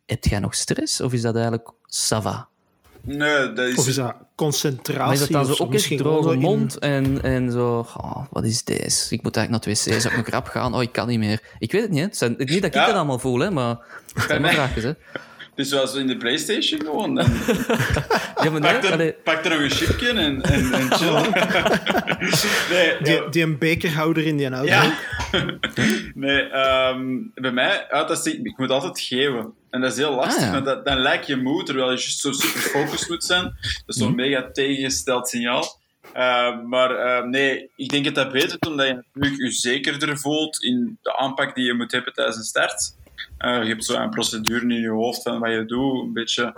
[0.05, 2.47] heb jij nog stress, of is dat eigenlijk sava?
[3.01, 3.75] Nee, dat is...
[3.77, 5.03] Of is dat concentratie?
[5.03, 7.77] Maar is dat dan zo ook eens droge in- mond en, en zo...
[7.79, 9.13] Oh, wat is deze?
[9.13, 10.01] Ik moet eigenlijk naar het wc.
[10.01, 10.75] Zou ik nog rap gaan?
[10.75, 11.41] Oh, ik kan niet meer.
[11.59, 11.99] Ik weet het niet.
[11.99, 12.05] hè.
[12.05, 12.85] Het zijn, niet dat ik Ja.
[12.85, 13.77] dat allemaal voel, hè, maar...
[14.13, 14.91] Het zijn maar mij- vraagjes, hè.
[15.55, 17.15] Dus zoals in de Playstation gewoon.
[17.15, 17.25] Dan
[18.43, 21.11] Ja, maar nee, pak, er, allee, pak er nog een chipje en, en, en chill.
[22.71, 24.67] nee, Die, eh, die een bekerhouder in die auto.
[24.67, 24.97] ja.
[26.13, 29.53] nee ehm, bij mij, uit dat zie- ik moet altijd geven.
[29.69, 30.51] En dat is heel lastig, Ah, ja.
[30.53, 33.43] want dat, dan lijkt je moe, terwijl je juist zo super gefocust moet zijn.
[33.43, 34.15] Dat is zo'n Mhm.
[34.15, 35.79] mega tegengesteld signaal.
[36.13, 40.17] Eh, maar eh, nee, ik denk dat dat beter doet, omdat je natuurlijk je zekerder
[40.17, 42.95] voelt in de aanpak die je moet hebben tijdens een start.
[43.45, 46.03] Uh, je hebt zo een procedure in je hoofd van wat je doet.
[46.03, 46.53] Een beetje...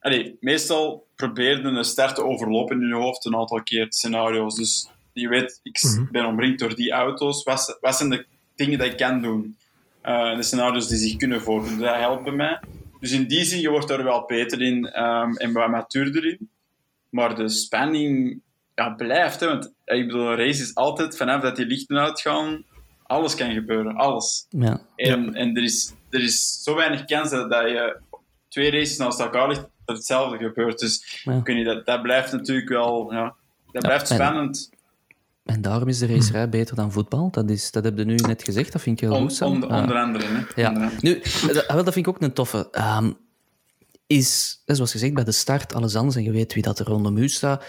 [0.00, 4.54] Allee, meestal probeer je een start te overlopen in je hoofd een aantal keer scenario's.
[4.54, 6.04] Dus je weet, ik Mhm.
[6.10, 7.42] ben omringd door die auto's.
[7.42, 9.56] Wat, wat zijn de dingen die ik kan doen?
[10.04, 11.78] Uh, de scenario's die zich kunnen voordoen.
[11.78, 12.60] Dat helpt bij mij.
[13.00, 16.50] Dus in die zin, je wordt er wel beter in um, en wat matuurder in.
[17.10, 18.40] Maar de spanning
[18.74, 19.40] ja, blijft.
[19.40, 22.64] Hè, want ik bedoel, een race is altijd, vanaf dat die lichten uitgaan,
[23.02, 23.94] alles kan gebeuren.
[23.96, 24.46] Alles.
[24.48, 24.80] Ja.
[24.96, 27.96] En, en er, is, er is zo weinig kans dat, dat je
[28.48, 30.78] twee races naast elkaar ligt, dat hetzelfde gebeurt.
[30.78, 31.40] Dus Ja.
[31.40, 33.12] kun je dat, dat blijft natuurlijk wel...
[33.12, 33.34] Ja,
[33.72, 34.70] dat blijft en- spannend.
[35.44, 37.30] En daarom is de racerij beter dan voetbal.
[37.30, 39.80] Dat, is, dat heb je nu net gezegd, dat vind ik heel goed, onder, Ah.
[39.80, 40.24] onder andere.
[40.26, 40.62] Hè.
[40.62, 40.90] Ja, andere.
[41.00, 42.68] nu, dat, wel, dat vind ik ook een toffe.
[42.70, 43.10] Ehm,
[44.06, 47.16] is, zoals gezegd, bij de start alles anders en je weet wie dat er rondom
[47.16, 47.64] u staat.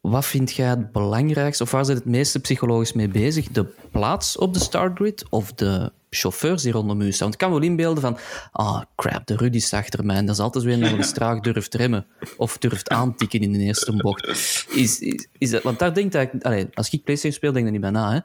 [0.00, 3.48] Wat vind jij het belangrijkste, of waar zit het meeste psychologisch mee bezig?
[3.48, 7.18] De plaats op de startgrid of de chauffeurs die rondom u staan?
[7.20, 8.18] Want ik kan wel inbeelden van,
[8.52, 10.16] ah, crap, de Rudy staat achter mij.
[10.16, 12.06] En dat is altijd weer nog eens traag durft remmen.
[12.36, 14.26] Of durft aantikken in de eerste bocht.
[14.28, 17.74] Is, is, is dat, want daar denk ik, allee, als ik PlayStation speel, denk ik
[17.74, 18.12] er niet bij na.
[18.12, 18.18] Hè.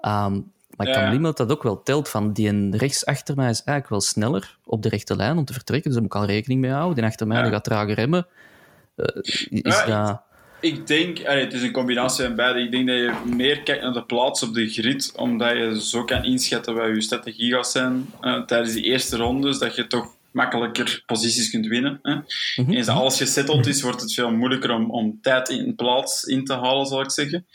[0.00, 0.32] Ehm,
[0.76, 1.00] maar ik Ja.
[1.00, 3.88] kan inbeelden dat dat ook wel telt van die een rechts achter mij is eigenlijk
[3.88, 5.90] wel sneller op de rechte lijn om te vertrekken.
[5.90, 6.94] Dus daar moet ik al rekening mee houden.
[6.94, 7.42] Die achter mij Ja.
[7.42, 8.26] die gaat trager remmen.
[8.96, 9.46] Eh, is
[9.86, 10.22] Ja, dat...
[10.60, 12.60] Ik denk, allee, het is een combinatie van beide.
[12.60, 16.04] Ik denk dat je meer kijkt naar de plaats op de grid, omdat je zo
[16.04, 20.14] kan inschatten wat je strategie gaat zijn eh, tijdens die eerste rondes, dat je toch
[20.30, 21.98] makkelijker posities kunt winnen.
[22.02, 22.14] Hè.
[22.62, 22.72] Mhm.
[22.72, 26.54] Eens alles gesetteld is, wordt het veel moeilijker om, om tijd in plaats in te
[26.54, 27.46] halen, zal ik zeggen.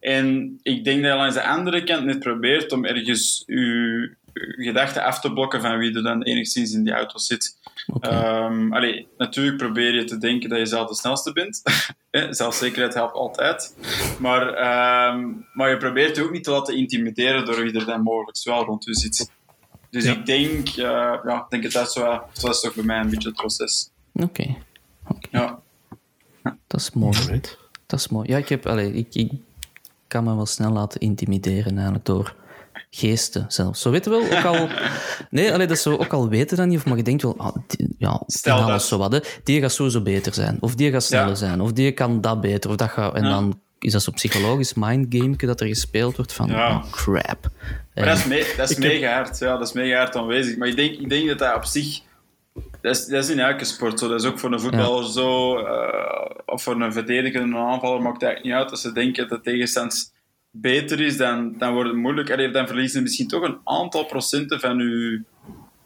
[0.00, 4.14] En ik denk dat je langs de andere kant net probeert om ergens je
[4.56, 7.56] gedachten af te blokken van wie er dan enigszins in die auto zit.
[8.00, 11.62] Ehm, allee, natuurlijk probeer je te denken dat je zelf de snelste bent.
[12.10, 13.76] Hè, Zelfzekerheid helpt altijd.
[14.18, 18.02] Maar, ehm, maar je probeert je ook niet te laten intimideren door wie er dan
[18.02, 19.30] mogelijk wel rond je zit.
[19.90, 20.12] Dus Ja.
[20.12, 20.74] ik denk, eh,
[21.24, 23.90] ja, ik denk dat dat zo, zo is toch bij mij een beetje het proces.
[24.12, 24.54] Oké,
[25.30, 25.58] Ja.
[26.42, 27.40] dat is mooi.
[27.86, 28.28] Dat is mooi.
[28.28, 29.30] Ja, ik, heb, allee, ik, ik
[30.06, 32.34] kan me wel snel laten intimideren eigenlijk door
[32.90, 33.80] geesten zelfs.
[33.80, 34.68] Zo weten we wel, ook al...
[35.30, 37.56] Nee, allee, dat ze ook al weten dan niet, of maar je denkt wel, ah,
[37.66, 38.82] die, ja, Stel dat.
[38.82, 39.18] zo wat, hè.
[39.44, 41.34] die gaat sowieso beter zijn, of die gaat sneller Ja.
[41.34, 43.14] zijn, of die kan dat beter, of dat gaat...
[43.14, 43.28] En Ja.
[43.30, 46.68] dan is dat zo'n psychologisch mindgameke dat er gespeeld wordt van, Ja.
[46.76, 47.48] oh, crap.
[47.94, 49.38] Maar dat is, me, dat is heb- mega hard.
[49.38, 50.56] Ja, dat is mega hard aanwezig.
[50.56, 52.00] Maar ik denk, ik denk dat dat op zich...
[52.80, 54.08] Dat is, dat is in elke sport zo.
[54.08, 55.56] Dat is ook voor een voetballer zo.
[55.58, 58.70] eh, of voor een verdediger en een aanvaller maakt het eigenlijk niet uit.
[58.70, 60.12] Als ze denken dat de tegenstand
[60.60, 62.30] beter is, dan, dan wordt het moeilijk.
[62.30, 65.22] Allee, dan verliezen ze misschien toch een aantal procenten van uw,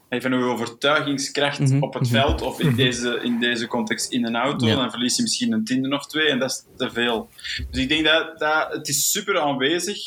[0.08, 2.42] van uw overtuigingskracht Mhm, op het veld.
[2.42, 4.66] Of in deze, in deze context in een auto.
[4.66, 4.74] Ja.
[4.74, 6.28] Dan verlies je misschien een tiende of twee.
[6.28, 7.28] En dat is te veel.
[7.70, 9.98] Dus ik denk dat, dat het is super aanwezig.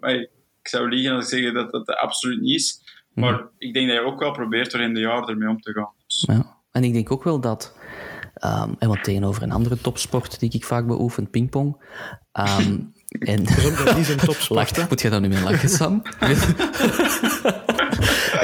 [0.00, 0.28] Maar ik
[0.68, 2.80] zou liegen als ik zeg dat dat, dat absoluut niet is.
[3.14, 5.72] Maar ik denk dat je ook wel probeert door in de jaren ermee om te
[5.72, 5.92] gaan.
[6.06, 6.56] Dus, Ja.
[6.72, 7.76] En ik denk ook wel dat,
[8.34, 11.82] ehm, en wat tegenover een andere topsport die ik vaak beoefen, pingpong.
[12.32, 12.78] ehm,
[13.08, 13.44] en
[13.94, 14.76] die zijn topsport.
[14.88, 16.02] moet jij daar nu mee lachen, Sam?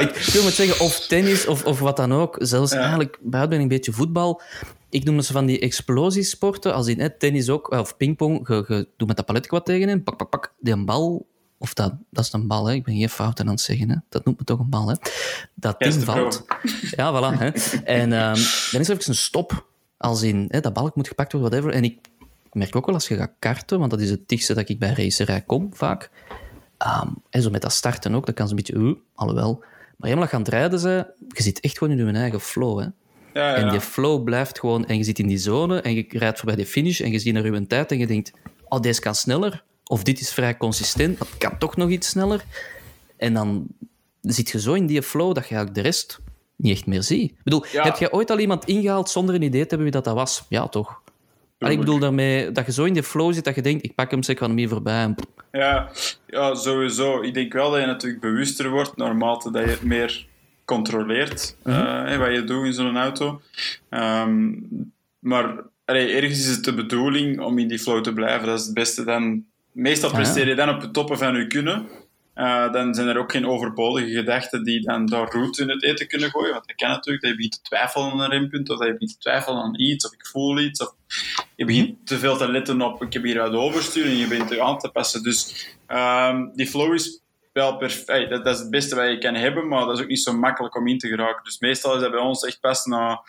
[0.05, 2.35] ik wil maar zeggen, of tennis of, of wat dan ook.
[2.39, 2.79] Zelfs Ja.
[2.79, 4.41] eigenlijk, buiten een beetje voetbal.
[4.89, 8.47] Ik noem ze van die explosiesporten, als in hè, tennis ook, of pingpong.
[8.47, 11.25] Je, je doet met dat palet wat tegen hem, pak, pak, pak, die een bal...
[11.57, 12.73] Of dat, dat is een bal, hè.
[12.73, 13.89] ik ben geen fout aan het zeggen.
[13.89, 13.95] Hè.
[14.09, 14.87] Dat noemt me toch een bal.
[14.87, 14.95] Hè.
[15.55, 16.45] Dat is ding valt.
[16.97, 17.37] Ja, voilà.
[17.37, 17.49] Hè.
[17.83, 18.39] En ehm,
[18.71, 19.65] dan is er even een stop.
[19.97, 21.77] Als in, hè, dat balk moet gepakt worden, whatever.
[21.77, 21.97] En ik
[22.55, 24.93] merk ook wel als je gaat karten, want dat is het dichtste dat ik bij
[24.93, 26.09] racerij kom, vaak.
[26.77, 28.73] Ehm, en zo met dat starten ook, dat kan ze een beetje...
[28.73, 29.63] Uh, alhoewel.
[29.97, 32.79] Maar helemaal gaan het rijden, ze, je zit echt gewoon in je eigen flow.
[32.79, 32.85] Hè.
[32.85, 32.91] ja,
[33.33, 33.55] ja.
[33.55, 34.85] En die flow blijft gewoon...
[34.85, 37.33] En je zit in die zone en je rijdt voorbij de finish en je ziet
[37.33, 38.31] naar je tijd en je denkt...
[38.67, 39.63] Oh, deze kan sneller.
[39.85, 41.17] Of dit is vrij consistent.
[41.17, 42.43] Dat kan toch nog iets sneller.
[43.17, 43.67] En dan
[44.21, 46.19] zit je zo in die flow dat je eigenlijk de rest
[46.55, 47.31] niet echt meer ziet.
[47.31, 47.83] Ik bedoel, Ja.
[47.83, 50.45] heb je ooit al iemand ingehaald zonder een idee te hebben wie dat, dat was?
[50.49, 51.01] Ja, toch?
[51.57, 54.11] Ik bedoel daarmee dat je zo in die flow zit dat je denkt, ik pak
[54.11, 55.15] hem, ik ga hem hier voorbij.
[55.51, 55.89] Ja,
[56.27, 57.21] ja, sowieso.
[57.21, 60.25] Ik denk wel dat je natuurlijk bewuster wordt, naarmate dat je het meer
[60.65, 63.41] controleert, eh, hè, wat je doet in zo'n auto.
[63.89, 64.51] Ehm,
[65.19, 68.47] maar allee, ergens is het de bedoeling om in die flow te blijven.
[68.47, 69.03] Dat is het beste.
[69.03, 70.15] Dan, meestal ja.
[70.15, 71.87] presteer je dan op het toppen van je kunnen.
[72.35, 76.07] Eh, dan zijn er ook geen overbodige gedachten die dan daar roet in het eten
[76.07, 76.53] kunnen gooien.
[76.53, 78.93] Want dat kan natuurlijk, dat je begint te twijfelen aan een rempunt, of dat je
[78.93, 80.93] begint te twijfelen aan iets, of ik voel iets, of
[81.55, 84.51] je begint te veel te letten op ik heb hier wat overstuur en je begint
[84.51, 85.23] er aan te passen.
[85.23, 87.21] Dus ehm, die flow is
[87.53, 88.29] wel perfect.
[88.29, 90.33] Dat, dat is het beste wat je kan hebben, maar dat is ook niet zo
[90.33, 91.43] makkelijk om in te geraken.
[91.43, 93.21] Dus meestal is dat bij ons echt pas na,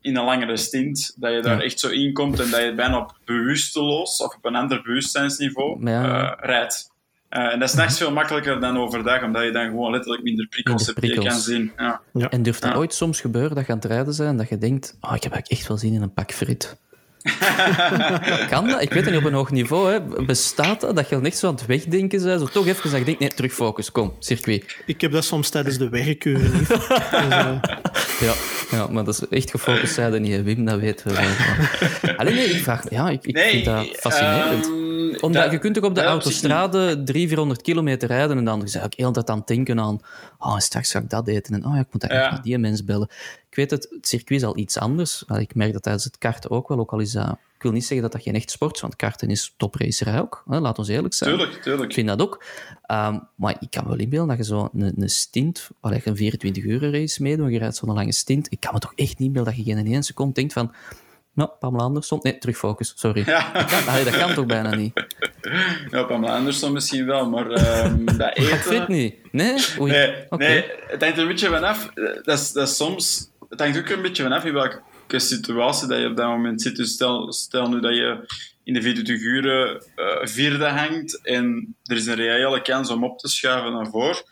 [0.00, 1.62] in een langere stint, dat je daar Ja.
[1.64, 5.90] echt zo in komt en dat je bijna op bewusteloos of op een ander bewustzijnsniveau
[5.90, 6.04] Ja.
[6.32, 6.87] eh, rijdt.
[7.30, 10.46] Uh, en dat is nachts veel makkelijker dan overdag, omdat je dan gewoon letterlijk minder
[10.46, 11.44] prikkels, Minder hebt die je prikkels.
[11.46, 11.72] kan zien.
[12.22, 12.28] Ja.
[12.30, 12.74] En durft Ja.
[12.74, 15.22] ooit soms gebeuren dat je aan het rijden bent en dat je denkt, oh, ik
[15.22, 16.76] heb eigenlijk echt wel zin in een pak frit.
[18.50, 18.82] kan dat?
[18.82, 19.92] Ik weet het niet op een hoog niveau.
[19.92, 20.24] Hè.
[20.24, 20.96] Bestaat dat?
[20.96, 22.40] Dat je dan echt zo aan het wegdenken bent?
[22.40, 24.76] Zo toch even dat je denkt, nee, terug focus, kom, circuit.
[24.86, 26.58] Ik heb dat soms tijdens de werkuren.
[26.58, 26.68] Dus,
[28.20, 28.32] Ja,
[28.70, 32.34] ja maar dat is echt gefocust zijn en niet, hè, Wim, dat weten we Alleen
[32.34, 34.64] nee, ik vraag, ja, ik, ik Nee, vind dat fascinerend.
[34.66, 34.76] ehm,
[35.24, 38.68] Omdat dat- je kunt ook op de dat autostrade 300, 400 kilometer rijden en dan
[38.68, 40.00] zeg ik heel tijd aan het denken aan
[40.38, 42.36] oh, straks ga ik dat eten en oh ja, ik moet eigenlijk Ja.
[42.36, 43.08] naar die mens bellen.
[43.58, 45.24] Ik weet het, het circuit is al iets anders.
[45.26, 47.38] Maar Ik merk dat tijdens het karten ook wel, ook al is dat...
[47.54, 50.44] Ik wil niet zeggen dat dat geen echt sport is, want karten is topracerij ook.
[50.48, 51.30] Hè, laat ons eerlijk zijn.
[51.30, 51.92] Tuurlijk, Ik tuurlijk.
[51.92, 52.44] vind dat ook.
[52.82, 56.16] Ehm, maar ik kan me wel inbeelden dat je zo een, een stint, je een
[56.16, 58.52] 24 uur race meedoet, en je rijdt zo'n lange stint.
[58.52, 60.72] Ik kan me toch echt niet inbeelden dat je geen één seconde denkt van,
[61.32, 63.22] nou, Pamela Anderson, nee, terug focus, sorry.
[63.26, 63.52] Ja.
[63.52, 64.92] Dat, kan, allee, dat kan toch bijna niet?
[65.90, 68.92] Ja, Pamela Anderson misschien wel, maar ehm, dat Maar ik weet eten...
[68.92, 69.14] niet.
[69.32, 69.54] Nee?
[69.80, 69.92] Oei.
[70.30, 71.90] Nee, het hangt er een beetje vanaf.
[72.22, 73.27] Dat is, dat is soms...
[73.48, 74.82] Het hangt ook een beetje vanaf in welke
[75.18, 76.76] situatie dat je op dat moment zit.
[76.76, 78.26] Dus stel, stel nu dat je
[78.64, 83.18] in de 24 uren eh, vierde hangt en er is een reële kans om op
[83.18, 84.22] te schuiven naar voren,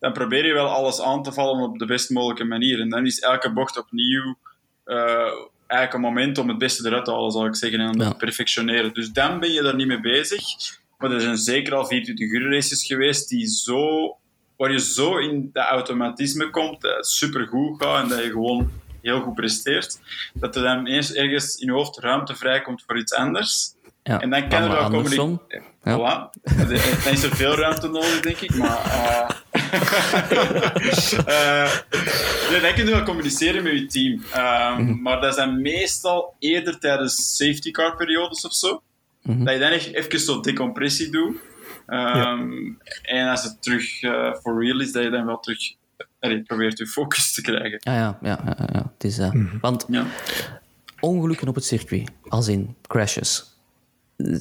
[0.00, 2.80] dan probeer je wel alles aan te vallen op de best mogelijke manier.
[2.80, 4.36] En dan is elke bocht opnieuw
[4.84, 5.32] eh,
[5.66, 8.10] eigenlijk een moment om het beste eruit te halen, zal ik zeggen, en Ja.
[8.10, 8.94] te perfectioneren.
[8.94, 10.42] Dus dan ben je daar niet mee bezig.
[10.98, 14.16] Maar er zijn zeker al 24 uur races geweest die zo,
[14.56, 18.70] waar je zo in dat automatisme komt, dat het supergoed gaat en dat je gewoon
[19.02, 19.98] heel goed presteert,
[20.34, 23.72] dat er dan eens ergens in je hoofd ruimte vrijkomt voor iets anders.
[24.02, 25.38] Ja, En dan kan er Pamela wel communicatie...
[25.48, 25.62] Ja.
[25.96, 26.40] Voilà.
[26.56, 28.54] Dan is er veel ruimte nodig, denk ik.
[28.54, 28.78] Maar
[31.26, 31.72] eh,
[32.50, 34.22] nee, dan kun je wel communiceren met je team.
[34.32, 35.02] Ehm, Mhm.
[35.02, 38.82] Maar dat is dan meestal eerder tijdens safety car periodes of zo.
[39.22, 39.44] Mhm.
[39.44, 41.36] Dat je dan echt even zo decompressie doet.
[41.86, 42.50] Ehm,
[43.02, 45.74] En als het terug eh for real is, dat je dan wel terug
[46.20, 47.78] allee, probeert je focus te krijgen.
[47.82, 48.90] Ja, ja, ja, ja, ja.
[48.94, 49.30] Het is, eh,
[49.60, 50.04] Want Ja.
[51.00, 53.56] ongelukken op het circuit, als in crashes,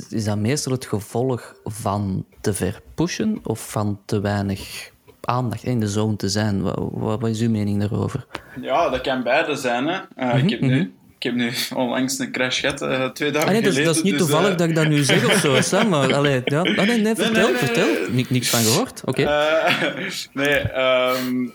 [0.10, 4.92] is dat meestal het gevolg van te ver pushen of van te weinig
[5.22, 6.62] aandacht in de zone te zijn?
[6.62, 8.26] Wat, wat, wat is uw mening daarover?
[8.62, 9.88] Ja, dat kan beide zijn.
[9.88, 10.00] Hè.
[10.16, 10.94] Eh, ik, heb nu,
[11.24, 13.86] ik heb nu onlangs een crash gehad, eh, twee dagen Ah, nee, dat, is- geleden.
[13.86, 15.90] dat is niet dus, toevallig eh, dat ik dat nu zeg of zo, Sam.
[15.90, 16.60] Maar, allee, ja.
[16.60, 17.88] Ah, nee, nee, vertel, nee, nee, vertel.
[18.30, 19.02] Niks van gehoord.
[19.06, 19.24] Oké.
[19.24, 19.98] Eh,
[20.34, 20.68] nee,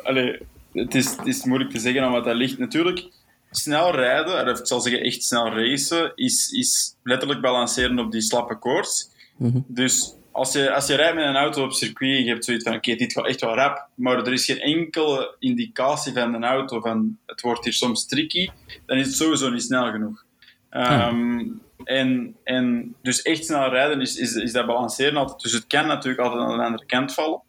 [0.02, 0.38] allee,
[0.72, 2.58] het, is, het is moeilijk te zeggen aan wat dat ligt.
[2.58, 3.08] Natuurlijk,
[3.50, 8.20] snel rijden, of ik zal zeggen echt snel racen, is, is letterlijk balanceren op die
[8.20, 9.06] slappe koers.
[9.36, 9.58] Mhm.
[9.66, 12.64] Dus als je, als je rijdt met een auto op circuit en je hebt zoiets
[12.64, 16.44] van oké, dit gaat echt wel rap, maar er is geen enkele indicatie van een
[16.44, 18.48] auto van het wordt hier soms tricky,
[18.86, 20.24] dan is het sowieso niet snel genoeg.
[20.70, 21.40] Ehm,
[21.84, 25.40] en, en dus echt snel rijden is, is, is dat balanceren altijd.
[25.40, 27.42] Dus het kan natuurlijk altijd aan de andere kant vallen.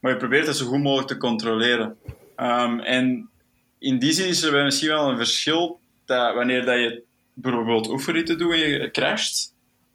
[0.00, 1.96] Maar je probeert het zo goed mogelijk te controleren.
[2.36, 3.28] Ehm, en
[3.78, 7.02] in die zin is er misschien wel een verschil dat wanneer dat je
[7.34, 9.51] bijvoorbeeld oefenritten doet en je crasht,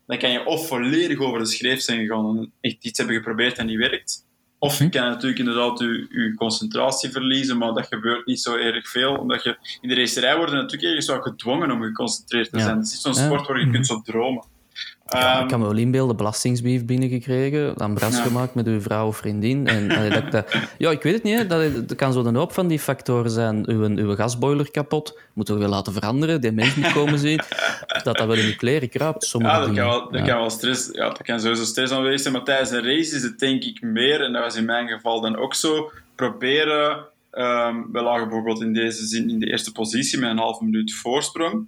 [0.08, 3.58] dan kan je of volledig over de schreef zijn gegaan en echt iets hebben geprobeerd
[3.58, 4.26] en niet werkt.
[4.60, 8.90] Of je kan natuurlijk inderdaad je, je concentratie verliezen, maar dat gebeurt niet zo erg
[8.90, 9.16] veel.
[9.16, 12.78] Omdat je in de racerij wordt je natuurlijk ergens wel gedwongen om geconcentreerd te zijn.
[12.78, 13.26] Het is zo'n Ja.
[13.26, 14.44] sport waar je kunt zo dromen.
[15.10, 18.24] Ja, Ehm, ik kan me wel inbeelden, belastingsbrief binnengekregen, aan bras Ja.
[18.24, 19.68] gemaakt met uw vrouw of vriendin.
[19.68, 21.48] En, dat, dat- ja, ik weet het niet, hè.
[21.48, 23.70] dat, dat kan zo een hoop van die factoren zijn.
[23.70, 27.40] Uw, uw gasboiler kapot, moeten we wel laten veranderen, die mens moet komen zien.
[28.04, 30.26] Dat dat wel in de kleren kruipt, sommige Ja, dat kan, wel, dat Ja.
[30.28, 30.90] kan wel stress.
[30.92, 32.34] Ja, dat kan sowieso stress aanwezig zijn.
[32.34, 35.22] Maar tijdens een race is het denk ik meer, en dat was in mijn geval
[35.22, 37.06] dan ook zo, proberen.
[37.32, 40.94] ehm we lagen bijvoorbeeld in deze zin in de eerste positie met een halve minuut
[40.94, 41.68] voorsprong.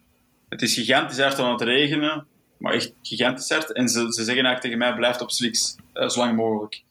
[0.50, 2.26] Het is gigantisch hard aan het regenen,
[2.60, 3.74] maar echt gigantisch hard.
[3.74, 6.84] En ze, ze zeggen eigenlijk tegen mij: blijf op slicks, eh, zo lang mogelijk.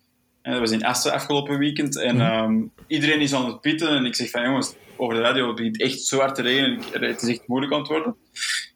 [0.42, 1.98] En dat was in Assen afgelopen weekend.
[1.98, 3.88] En ehm, iedereen is aan het pitten.
[3.88, 6.78] En ik zeg van jongens, over de radio het begint echt zo hard te regenen.
[6.78, 8.16] Ik- Het is echt moeilijk aan het worden.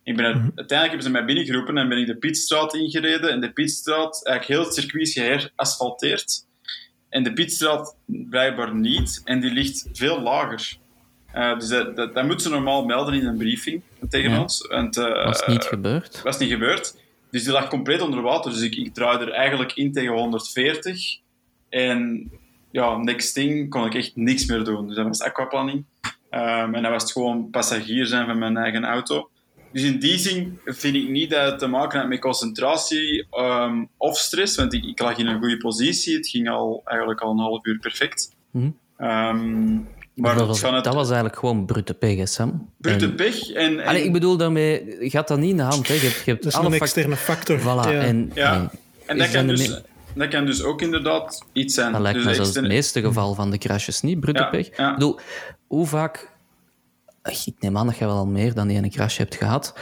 [0.04, 3.30] Ik ben, Uiteindelijk hebben ze mij binnengeroepen en ben ik de pitstraat ingereden.
[3.30, 6.46] En de pitstraat, eigenlijk heel het circuit is geherasfalteerd.
[7.08, 9.20] En de pitstraat blijkbaar niet.
[9.24, 10.76] En die ligt veel lager.
[11.32, 14.40] Eh, dus dat, dat, dat moeten ze normaal melden in een briefing tegen Ja.
[14.40, 14.66] ons.
[14.68, 16.22] Want, eh, Was niet gebeurd.
[16.22, 16.96] was niet gebeurd.
[17.30, 18.50] Dus die lag compleet onder water.
[18.50, 21.18] Dus ik, ik draaide er eigenlijk in tegen 140.
[21.68, 22.30] En
[22.70, 24.86] ja, next thing kon ik echt niks meer doen.
[24.86, 25.84] Dus dat was aquaplaning.
[26.30, 29.30] Ehm, en dat was het gewoon passagier zijn van mijn eigen auto.
[29.72, 33.84] Dus in die zin vind ik niet dat het te maken had met concentratie ehm,
[33.96, 34.56] of stress.
[34.56, 36.16] Want ik, ik lag in een goede positie.
[36.16, 38.34] Het ging al, eigenlijk al een half uur perfect.
[38.96, 39.78] Ehm,
[40.14, 42.68] maar dat, was, van het dat was eigenlijk gewoon brute pech, hè, Sam.
[42.76, 43.50] brute En- pech.
[43.52, 45.88] En, en, Allee, ik bedoel daarmee, gaat dat niet in de hand.
[45.88, 45.94] Hè.
[45.94, 47.58] Je hebt, je hebt Dat is alle een fact- externe factor.
[47.60, 47.90] Voilà, Ja.
[48.00, 48.54] en, Ja.
[48.54, 48.70] en
[49.06, 49.80] En dat kan dus,
[50.14, 51.92] dat kan dus ook inderdaad iets zijn.
[51.92, 54.76] Dat lijkt dus me zelfs het meeste geval van de crashes niet, brutte Ja, pech.
[54.76, 54.88] ja.
[54.88, 55.18] Ik bedoel,
[55.66, 56.30] hoe vaak...
[57.22, 59.74] Ik neem aan dat je wel al meer dan die ene crash hebt gehad.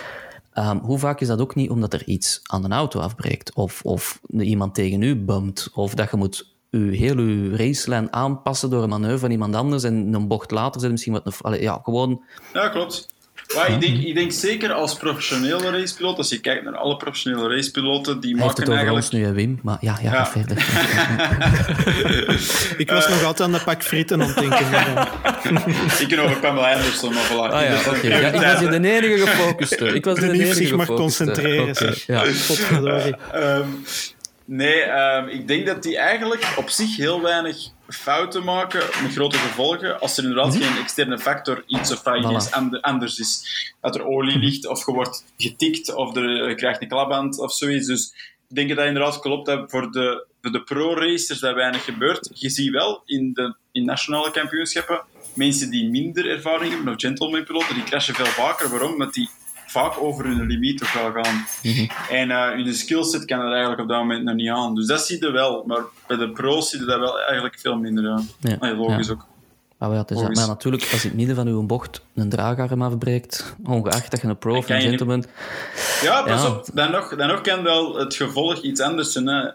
[0.53, 3.55] Ehm, hoe vaak is dat ook niet omdat er iets aan een auto afbreekt?
[3.55, 5.70] Of, of iemand tegen u bumpt?
[5.74, 9.82] Of dat je moet uw, heel uw racelijn aanpassen door een manoeuvre van iemand anders
[9.82, 11.26] en een bocht later zit misschien wat...
[11.26, 12.22] Een, allee, ja, gewoon...
[12.52, 13.08] Ja, klopt.
[13.54, 17.54] Maar ik, denk, ik denk zeker als professionele racepiloot, als je kijkt naar alle professionele
[17.54, 19.12] racepiloten, die Hij heeft het maken over eigenlijk...
[19.12, 19.58] ons nu, hè, Wim.
[19.62, 20.24] Maar ja, ja, Ja.
[20.24, 20.56] ga verder.
[22.80, 24.58] Ik was nog altijd aan de pak frieten aan het denken.
[26.02, 27.52] Ik kan over Pamela Anderson, maar voilà.
[27.52, 28.06] Ah ja, oké.
[28.06, 29.86] Ja, ik was hier de enige gefocuste.
[29.86, 31.24] Ik was De enige zich maar gefocuste.
[31.24, 31.74] concentreren.
[32.06, 32.24] Ja.
[33.32, 33.66] Ehm,
[34.51, 37.57] nee, ehm, ik denk dat die eigenlijk op zich heel weinig
[37.88, 42.46] fouten maken met grote gevolgen als er inderdaad geen externe factor iets of Mhm.
[42.48, 42.51] Voilà.
[42.51, 43.44] ander- anders is.
[43.80, 47.53] Dat er olie ligt, of je wordt getikt, of er, je krijgt een klapband of
[47.53, 47.86] zoiets.
[47.86, 48.12] Dus
[48.48, 52.30] ik denk dat dat inderdaad klopt dat voor de, voor de pro-racers dat weinig gebeurt.
[52.34, 55.03] Je ziet wel in de in nationale kampioenschappen
[55.34, 58.68] mensen die minder ervaring hebben, of gentleman-piloten, die crashen veel vaker.
[58.70, 58.92] Waarom?
[58.92, 59.28] Omdat die
[59.70, 61.46] vaak over hun limiet toch wel gaan.
[62.10, 64.74] En eh hun skillset kan er eigenlijk op dat moment nog niet aan.
[64.74, 65.64] Dus dat zie je wel.
[65.66, 68.28] Maar bij de pro's zie je dat wel eigenlijk veel minder aan.
[68.40, 69.12] Ja, Ah, logisch ja.
[69.12, 69.28] ook.
[69.78, 74.10] Maar, ja, maar natuurlijk, als in het midden van uw bocht een draagarm afbreekt, ongeacht
[74.10, 75.24] dat je een pro of een je gentleman...
[76.02, 76.48] Ja, pas Ja.
[76.48, 76.66] op.
[76.74, 79.26] Dan nog, dan nog kan wel het gevolg iets anders zijn.
[79.26, 79.48] Hè.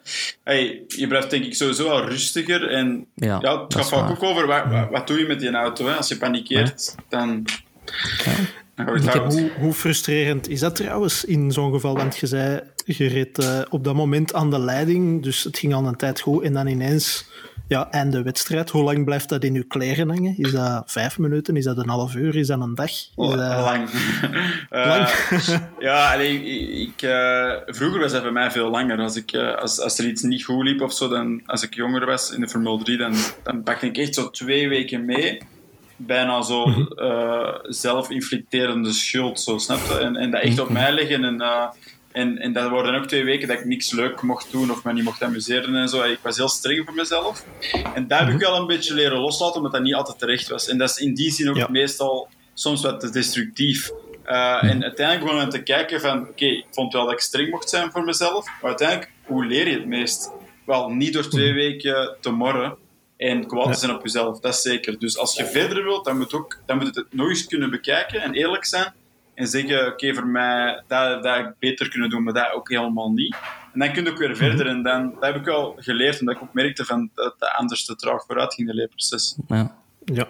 [0.43, 2.69] Hey, je blijft denk ik sowieso wel rustiger.
[2.69, 5.39] En Ja, ja, dat het gaat vaak ook over wat, wat, wat doe je met
[5.39, 5.85] die auto.
[5.87, 5.93] Hè?
[5.95, 7.45] Als je panikeert, dan,
[8.75, 9.31] heb-.
[9.31, 11.95] Hoe, hoe frustrerend is dat trouwens in zo'n geval?
[11.95, 15.73] Want je zei, je reed eh, op dat moment aan de leiding, dus het ging
[15.73, 16.43] al een tijd goed.
[16.43, 17.29] En dan ineens,
[17.67, 18.69] ja, einde wedstrijd.
[18.69, 20.35] Hoe lang blijft dat in je kleren hangen?
[20.37, 21.57] Is dat vijf minuten?
[21.57, 22.35] Is dat een half uur?
[22.35, 22.89] Is dat een dag?
[22.89, 23.37] Is dat...
[23.37, 23.89] Lang.
[24.69, 25.09] Eh, Lang?
[25.79, 28.99] ja, allee, ik, ik, eh, vroeger was dat bij mij veel langer.
[28.99, 32.05] Als, ik, als, als er iets niet goed liep of zo, dan, als ik jonger
[32.05, 33.13] was in de Formule 3, dan,
[33.43, 35.41] dan pakte ik echt zo twee weken mee.
[35.95, 36.63] Bijna zo
[36.95, 39.97] eh, zelf-inflicterende schuld, zo, snap je?
[39.97, 41.23] En, en dat echt op mij leggen.
[41.23, 41.65] En, eh,
[42.11, 44.93] en, en dat waren ook twee weken dat ik niks leuk mocht doen of me
[44.93, 46.03] niet mocht amuseren en zo.
[46.03, 47.45] Ik was heel streng voor mezelf.
[47.93, 50.67] En daar heb ik wel een beetje leren loslaten, omdat dat niet altijd terecht was.
[50.67, 51.67] En dat is in die zin ook Ja.
[51.69, 53.91] meestal soms wat te destructief.
[54.25, 57.49] Uh, en uiteindelijk begon ik te kijken van, oké, ik vond wel dat ik streng
[57.49, 60.31] mocht zijn voor mezelf, maar uiteindelijk, hoe leer je het meest?
[60.65, 62.75] Wel, niet door twee weken te morren
[63.17, 64.99] en kwaad te zijn op jezelf, dat is zeker.
[64.99, 67.69] Dus als je verder wilt, dan moet, ook, dan moet je het nog eens kunnen
[67.69, 68.93] bekijken en eerlijk zijn
[69.33, 73.11] en zeggen, oké, voor mij, dat, dat ik beter kunnen doen, maar dat ook helemaal
[73.11, 73.35] niet.
[73.73, 76.35] En dan kun je ook weer verder en dan, dat heb ik wel geleerd, omdat
[76.35, 79.37] ik ook merkte van, dat dat anders te traag vooruit ging, de leerproces.
[79.47, 79.75] Ja.
[80.05, 80.27] Ja.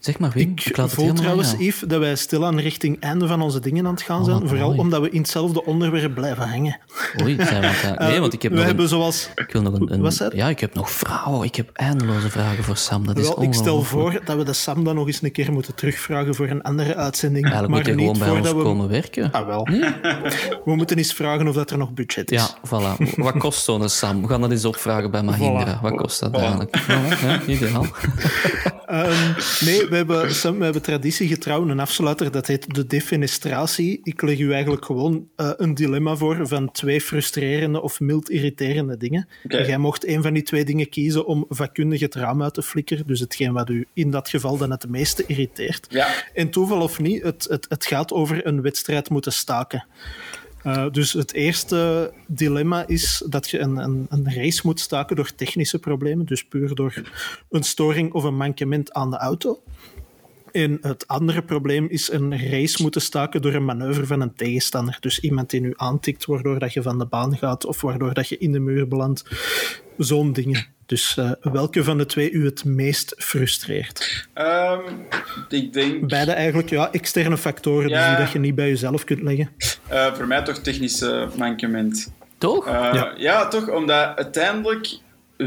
[0.00, 1.54] Zeg maar, Wim, Ik ik voel trouwens.
[1.58, 4.38] Yves, dat wij stilaan richting einde van onze dingen aan het gaan zijn.
[4.40, 4.78] wat Vooral mooi.
[4.80, 6.78] omdat we in hetzelfde onderwerp blijven hangen.
[7.22, 9.30] Oei, zijn we aan het- Nee, want ik heb we nog hebben een, zoals...
[9.34, 10.36] ik wil nog een?
[10.36, 11.42] Ja, ik heb nog vragen.
[11.42, 13.06] Ik heb eindeloze vragen voor Sam.
[13.06, 15.52] Dat is Wel, ik stel voor dat we de Sam dan nog eens een keer
[15.52, 17.44] moeten terugvragen voor een andere uitzending.
[17.44, 18.62] Eigenlijk moet maar je niet gewoon bij ons we...
[18.62, 19.30] komen werken.
[19.32, 19.68] Ah, wel.
[20.64, 22.40] We moeten eens vragen of dat er nog budget is.
[22.40, 23.14] Ja, voilà.
[23.16, 24.22] Wat kost zo'n Sam?
[24.22, 25.78] We gaan dat eens opvragen bij Mahindra.
[25.78, 25.80] Voilà.
[25.82, 26.34] Wat kost dat Voilà.
[26.40, 26.78] eigenlijk?
[26.82, 27.86] Voilà, ja, ideaal.
[28.90, 29.32] Ehm,
[29.64, 34.00] nee, we hebben, Sam, we hebben traditie getrouw, een afsluiter, dat heet de defenestratie.
[34.02, 38.96] Ik leg u eigenlijk gewoon eh, een dilemma voor van twee frustrerende of mild irriterende
[38.96, 39.28] dingen.
[39.46, 42.62] En jij mocht een van die twee dingen kiezen om vakkundig het raam uit te
[42.62, 45.86] flikkeren, dus hetgeen wat u in dat geval dan het meeste irriteert.
[45.90, 49.84] Ja, En toeval of niet, het, het, het gaat over een wedstrijd moeten staken.
[50.66, 55.34] Uh, dus het eerste dilemma is dat je een, een, een, race moet staken door
[55.34, 57.02] technische problemen, dus puur door
[57.50, 59.62] een storing of een mankement aan de auto.
[60.52, 64.96] En het andere probleem is een race moeten staken door een manoeuvre van een tegenstander.
[65.00, 68.28] Dus iemand die nu aantikt, waardoor dat je van de baan gaat of waardoor dat
[68.28, 69.24] je in de muur belandt.
[69.96, 70.66] Zo'n dingen.
[70.86, 74.28] Dus uh, welke van de twee u het meest frustreert?
[74.34, 74.80] Um,
[75.48, 76.08] ik denk...
[76.08, 77.98] Beide eigenlijk, ja, externe factoren Ja.
[77.98, 79.50] dus die dat je niet bij jezelf kunt leggen.
[79.92, 82.12] Uh, voor mij toch technische mankement.
[82.38, 82.66] Toch?
[82.66, 83.14] Uh, Ja.
[83.16, 83.48] ja.
[83.48, 84.98] toch, omdat uiteindelijk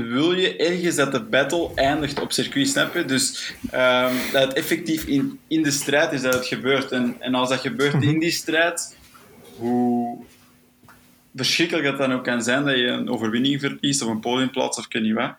[0.01, 3.05] wil je ergens dat de battle eindigt op circuit, snap je?
[3.05, 6.91] Dus um, dat het effectief in, in de strijd is dat het gebeurt.
[6.91, 8.97] En, en als dat gebeurt in die strijd,
[9.57, 10.17] hoe
[11.35, 14.85] verschrikkelijk dat dan ook kan zijn dat je een overwinning verliest of een podiumplaats of
[14.85, 15.33] ik weet niet wat,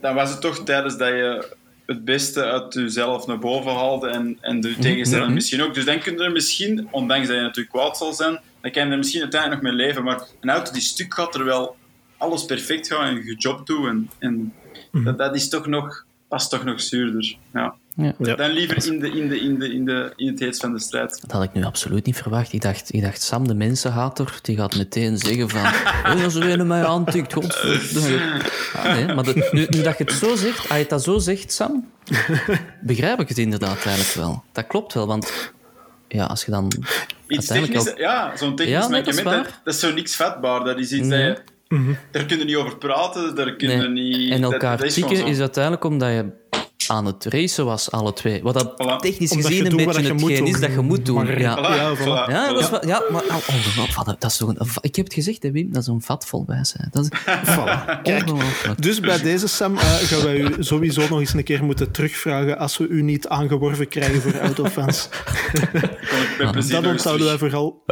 [0.00, 4.38] dan was het toch tijdens dat je het beste uit jezelf naar boven haalde en,
[4.40, 5.34] en de tegenstander Mhm.
[5.34, 5.74] misschien ook.
[5.74, 8.84] Dus dan kun je er misschien, ondanks dat je natuurlijk kwaad zal zijn, dan kan
[8.86, 10.04] je er misschien uiteindelijk nog mee leven.
[10.04, 11.76] Maar een auto die stuk gaat, terwijl
[12.20, 13.86] alles perfect gaat en je job doet.
[13.86, 14.52] En, en
[14.92, 17.36] dat, dat is toch nog is toch nog zuurder.
[17.52, 17.74] Ja.
[17.96, 18.14] Ja.
[18.18, 18.34] Ja.
[18.34, 20.80] Dan liever in, de, in, de, in, de, in, de, in het heetst van de
[20.80, 21.20] strijd.
[21.20, 22.52] Dat had ik nu absoluut niet verwacht.
[22.52, 25.60] Ik dacht, ik dacht Sam, de mensenhater, die gaat meteen zeggen van...
[26.14, 28.18] Oh, als er een mij aantikt, godverdomme.
[28.76, 31.02] Ah, nee, maar de- nu, nu dat je het zo zegt, als je het dat
[31.02, 31.88] zo zegt, Sam,
[32.82, 34.42] begrijp ik het inderdaad eigenlijk wel.
[34.52, 35.52] Dat klopt wel, want
[36.08, 37.98] ja, als je dan Iets uiteindelijk technisch, ook...
[37.98, 39.60] ja, zo'n technisch Ja, nee, dat is mankement, dat, waar.
[39.64, 40.64] dat is zo niks vatbaar.
[40.64, 41.28] Dat is iets Nee.
[41.28, 41.42] dat je...
[42.10, 43.88] Daar kun je niet over praten, daar kun je Nee.
[43.88, 44.30] niet...
[44.30, 44.86] En elkaar dat
[45.26, 46.38] is uiteindelijk omdat je
[46.86, 48.42] aan het racen was, alle twee.
[48.42, 48.96] Wat dat Voilà.
[48.96, 51.14] technisch Omdat gezien een beetje je moet hetgeen is dat je moet doen.
[51.14, 51.56] Maar- ja.
[51.58, 52.30] Voilà, Ja, voilà, voilà.
[52.32, 54.20] Ja, dat is ja, maar oh, ongelooflijk.
[54.20, 56.44] Dat is toch een, ik heb het gezegd, hè, Wim, dat is een vat vol
[56.46, 56.92] wijsheid.
[56.92, 57.18] Dat is
[57.56, 58.02] Voilà.
[58.02, 58.24] Kijk,
[58.82, 62.58] dus bij deze, Sam, eh, gaan wij u sowieso nog eens een keer moeten terugvragen
[62.58, 65.08] als we u niet aangeworven krijgen voor autofans.
[66.68, 67.82] Dat onthouden wij vooral...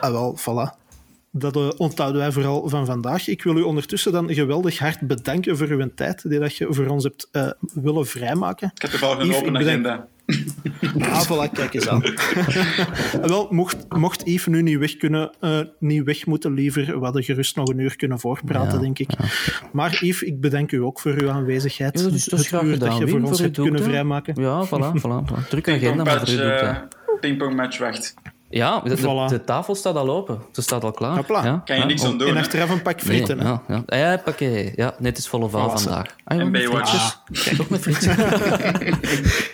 [0.00, 0.86] Ah, wel, voilà.
[1.30, 3.28] Dat eh, onthouden wij vooral van vandaag.
[3.28, 6.86] Ik wil u ondertussen dan geweldig hard bedanken voor uw tijd die dat je voor
[6.86, 8.70] ons hebt eh, willen vrijmaken.
[8.74, 10.08] Ik heb toevallig een Yves, open agenda.
[11.00, 12.02] Ah, voilà, kijk eens aan.
[13.32, 17.22] Wel, mocht, mocht Yves nu niet weg, kunnen, eh, niet weg moeten, liever, we hadden
[17.22, 19.10] gerust nog een uur kunnen voorpraten, Ja, denk ik.
[19.72, 22.00] Maar Yves, ik bedank u ook voor uw aanwezigheid.
[22.00, 24.42] Ja, is het graag uur gedaan, dat je Wim, voor ons voor hebt kunnen vrijmaken.
[24.42, 25.30] Ja, voilà, voilà.
[25.30, 25.48] voilà.
[25.48, 26.96] Druk agenda, maar voor u doet dat.
[27.20, 28.14] Pingpongmatch wacht.
[28.50, 29.30] Ja, de, de- Voilà.
[29.30, 30.38] de tafel staat al open.
[30.52, 31.16] Ze staat al klaar.
[31.16, 31.44] Hopla.
[31.44, 33.38] Ja, Kan je ja, niks oh, aan doen, En achteraf een pak frieten.
[33.38, 33.82] ja, ja.
[33.86, 34.72] Ja, pakket.
[34.76, 36.06] Ja, net is volle val Voilà, vandaag.
[36.24, 37.22] Ah, ja, En met Baywatch.
[37.24, 37.56] frietjes.
[37.56, 38.16] Toch met frietjes.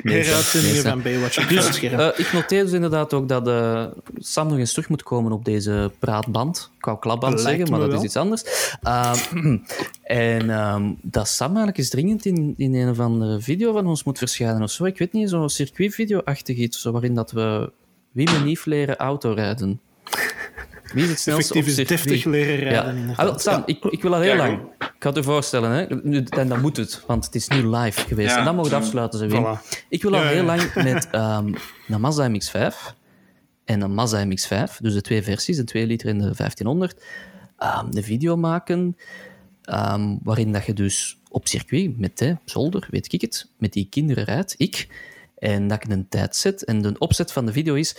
[0.03, 3.85] Nee, Heruitzendingen nee, van Baywatch Dus eh, ik noteer dus inderdaad ook dat eh,
[4.19, 6.71] Sam nog eens terug moet komen op deze praatband.
[6.79, 7.99] Ik wou klapband Lijkt zeggen, maar dat wel.
[7.99, 8.43] is iets anders.
[8.83, 9.19] Ehm,
[10.03, 14.05] en ehm, dat Sam eigenlijk eens dringend in, in een of andere video van ons
[14.05, 14.85] moet verschijnen of zo.
[14.85, 17.71] Ik weet niet, zo'n circuitvideo-achtig iets, zo, waarin dat we
[18.15, 19.81] Wim en Yves leren autorijden.
[20.93, 21.89] Wie is het snelste Effectief op is circuit?
[21.89, 23.13] deftig leren rijden, Ja.
[23.15, 24.59] Ah, wel, Sam, ik, ik wil al heel Ja, lang.
[24.79, 25.87] Ik ga het je voorstellen, hè.
[26.03, 28.31] Nu, en dan moet het, want het is nu live geweest.
[28.31, 28.39] Ja.
[28.39, 29.45] En dan mogen we het afsluiten, ze Wim.
[29.45, 29.85] Voilà.
[29.89, 30.57] Ik wil al Ja, ja, heel ja.
[30.57, 31.55] lang met ehm,
[31.89, 32.95] een Mazda MX-5
[33.65, 37.03] en een Mazda MX-5, dus de twee versies, de 2 liter en de 1500,
[37.59, 38.97] ehm, een video maken
[39.63, 43.87] ehm, waarin dat je dus op circuit met hè, zolder, weet ik het, met die
[43.91, 44.89] kinderen rijdt, ik,
[45.45, 46.65] en dat ik een tijd zet.
[46.65, 47.97] En de opzet van de video is,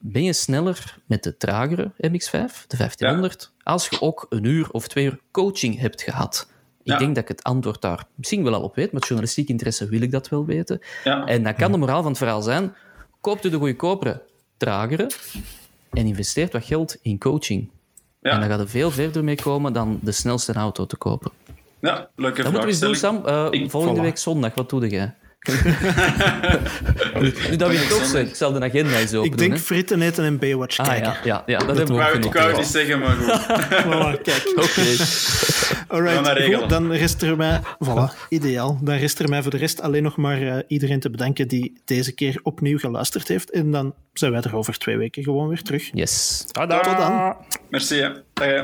[0.00, 4.88] ben je sneller met de tragere MX-5, de 1500, als je ook een uur of
[4.88, 6.48] twee uur coaching hebt gehad?
[6.82, 6.98] Ik Ja.
[6.98, 8.92] denk dat ik het antwoord daar misschien wel al op weet.
[8.92, 10.80] Met journalistiek interesse wil ik dat wel weten.
[11.04, 11.26] Ja.
[11.26, 12.74] En dan kan de moraal van het verhaal zijn:
[13.20, 14.22] koopt u de goedkopere,
[14.56, 15.10] tragere
[15.90, 17.70] en investeert wat geld in coaching.
[18.20, 21.30] En dan gaat er veel verder mee komen dan de snelste auto te kopen.
[21.80, 22.94] Ja, leuke Dat moeten we eens doen.
[22.94, 23.26] Sam.
[23.26, 24.02] Eh, Ik- volgende voilà.
[24.02, 25.14] week zondag, wat doe jij?
[27.20, 29.60] nu, dat we het toch zijn, ik zal de agenda eens open Ik denk doen.
[29.60, 31.12] frieten eten en Baywatch Ah kijken.
[31.12, 33.40] ja, ja, ja, dat hebben we ook wou, ik wou het niet zeggen, maar goed.
[33.84, 34.52] Voilà, kijk.
[34.64, 34.96] Oké.
[35.88, 36.58] Alright, dat regelen.
[36.58, 37.60] goed, dan rest er mij...
[37.84, 38.78] Voilà, ideaal.
[38.82, 41.80] Dan rest er mij voor de rest alleen nog maar eh, iedereen te bedanken die
[41.84, 43.50] deze keer opnieuw geluisterd heeft.
[43.50, 45.90] En dan zijn wij er over twee weken gewoon weer terug.
[45.92, 46.44] Yes.
[46.52, 47.36] Tot dan.
[47.70, 48.10] Merci, hè.
[48.32, 48.62] Dag, hè.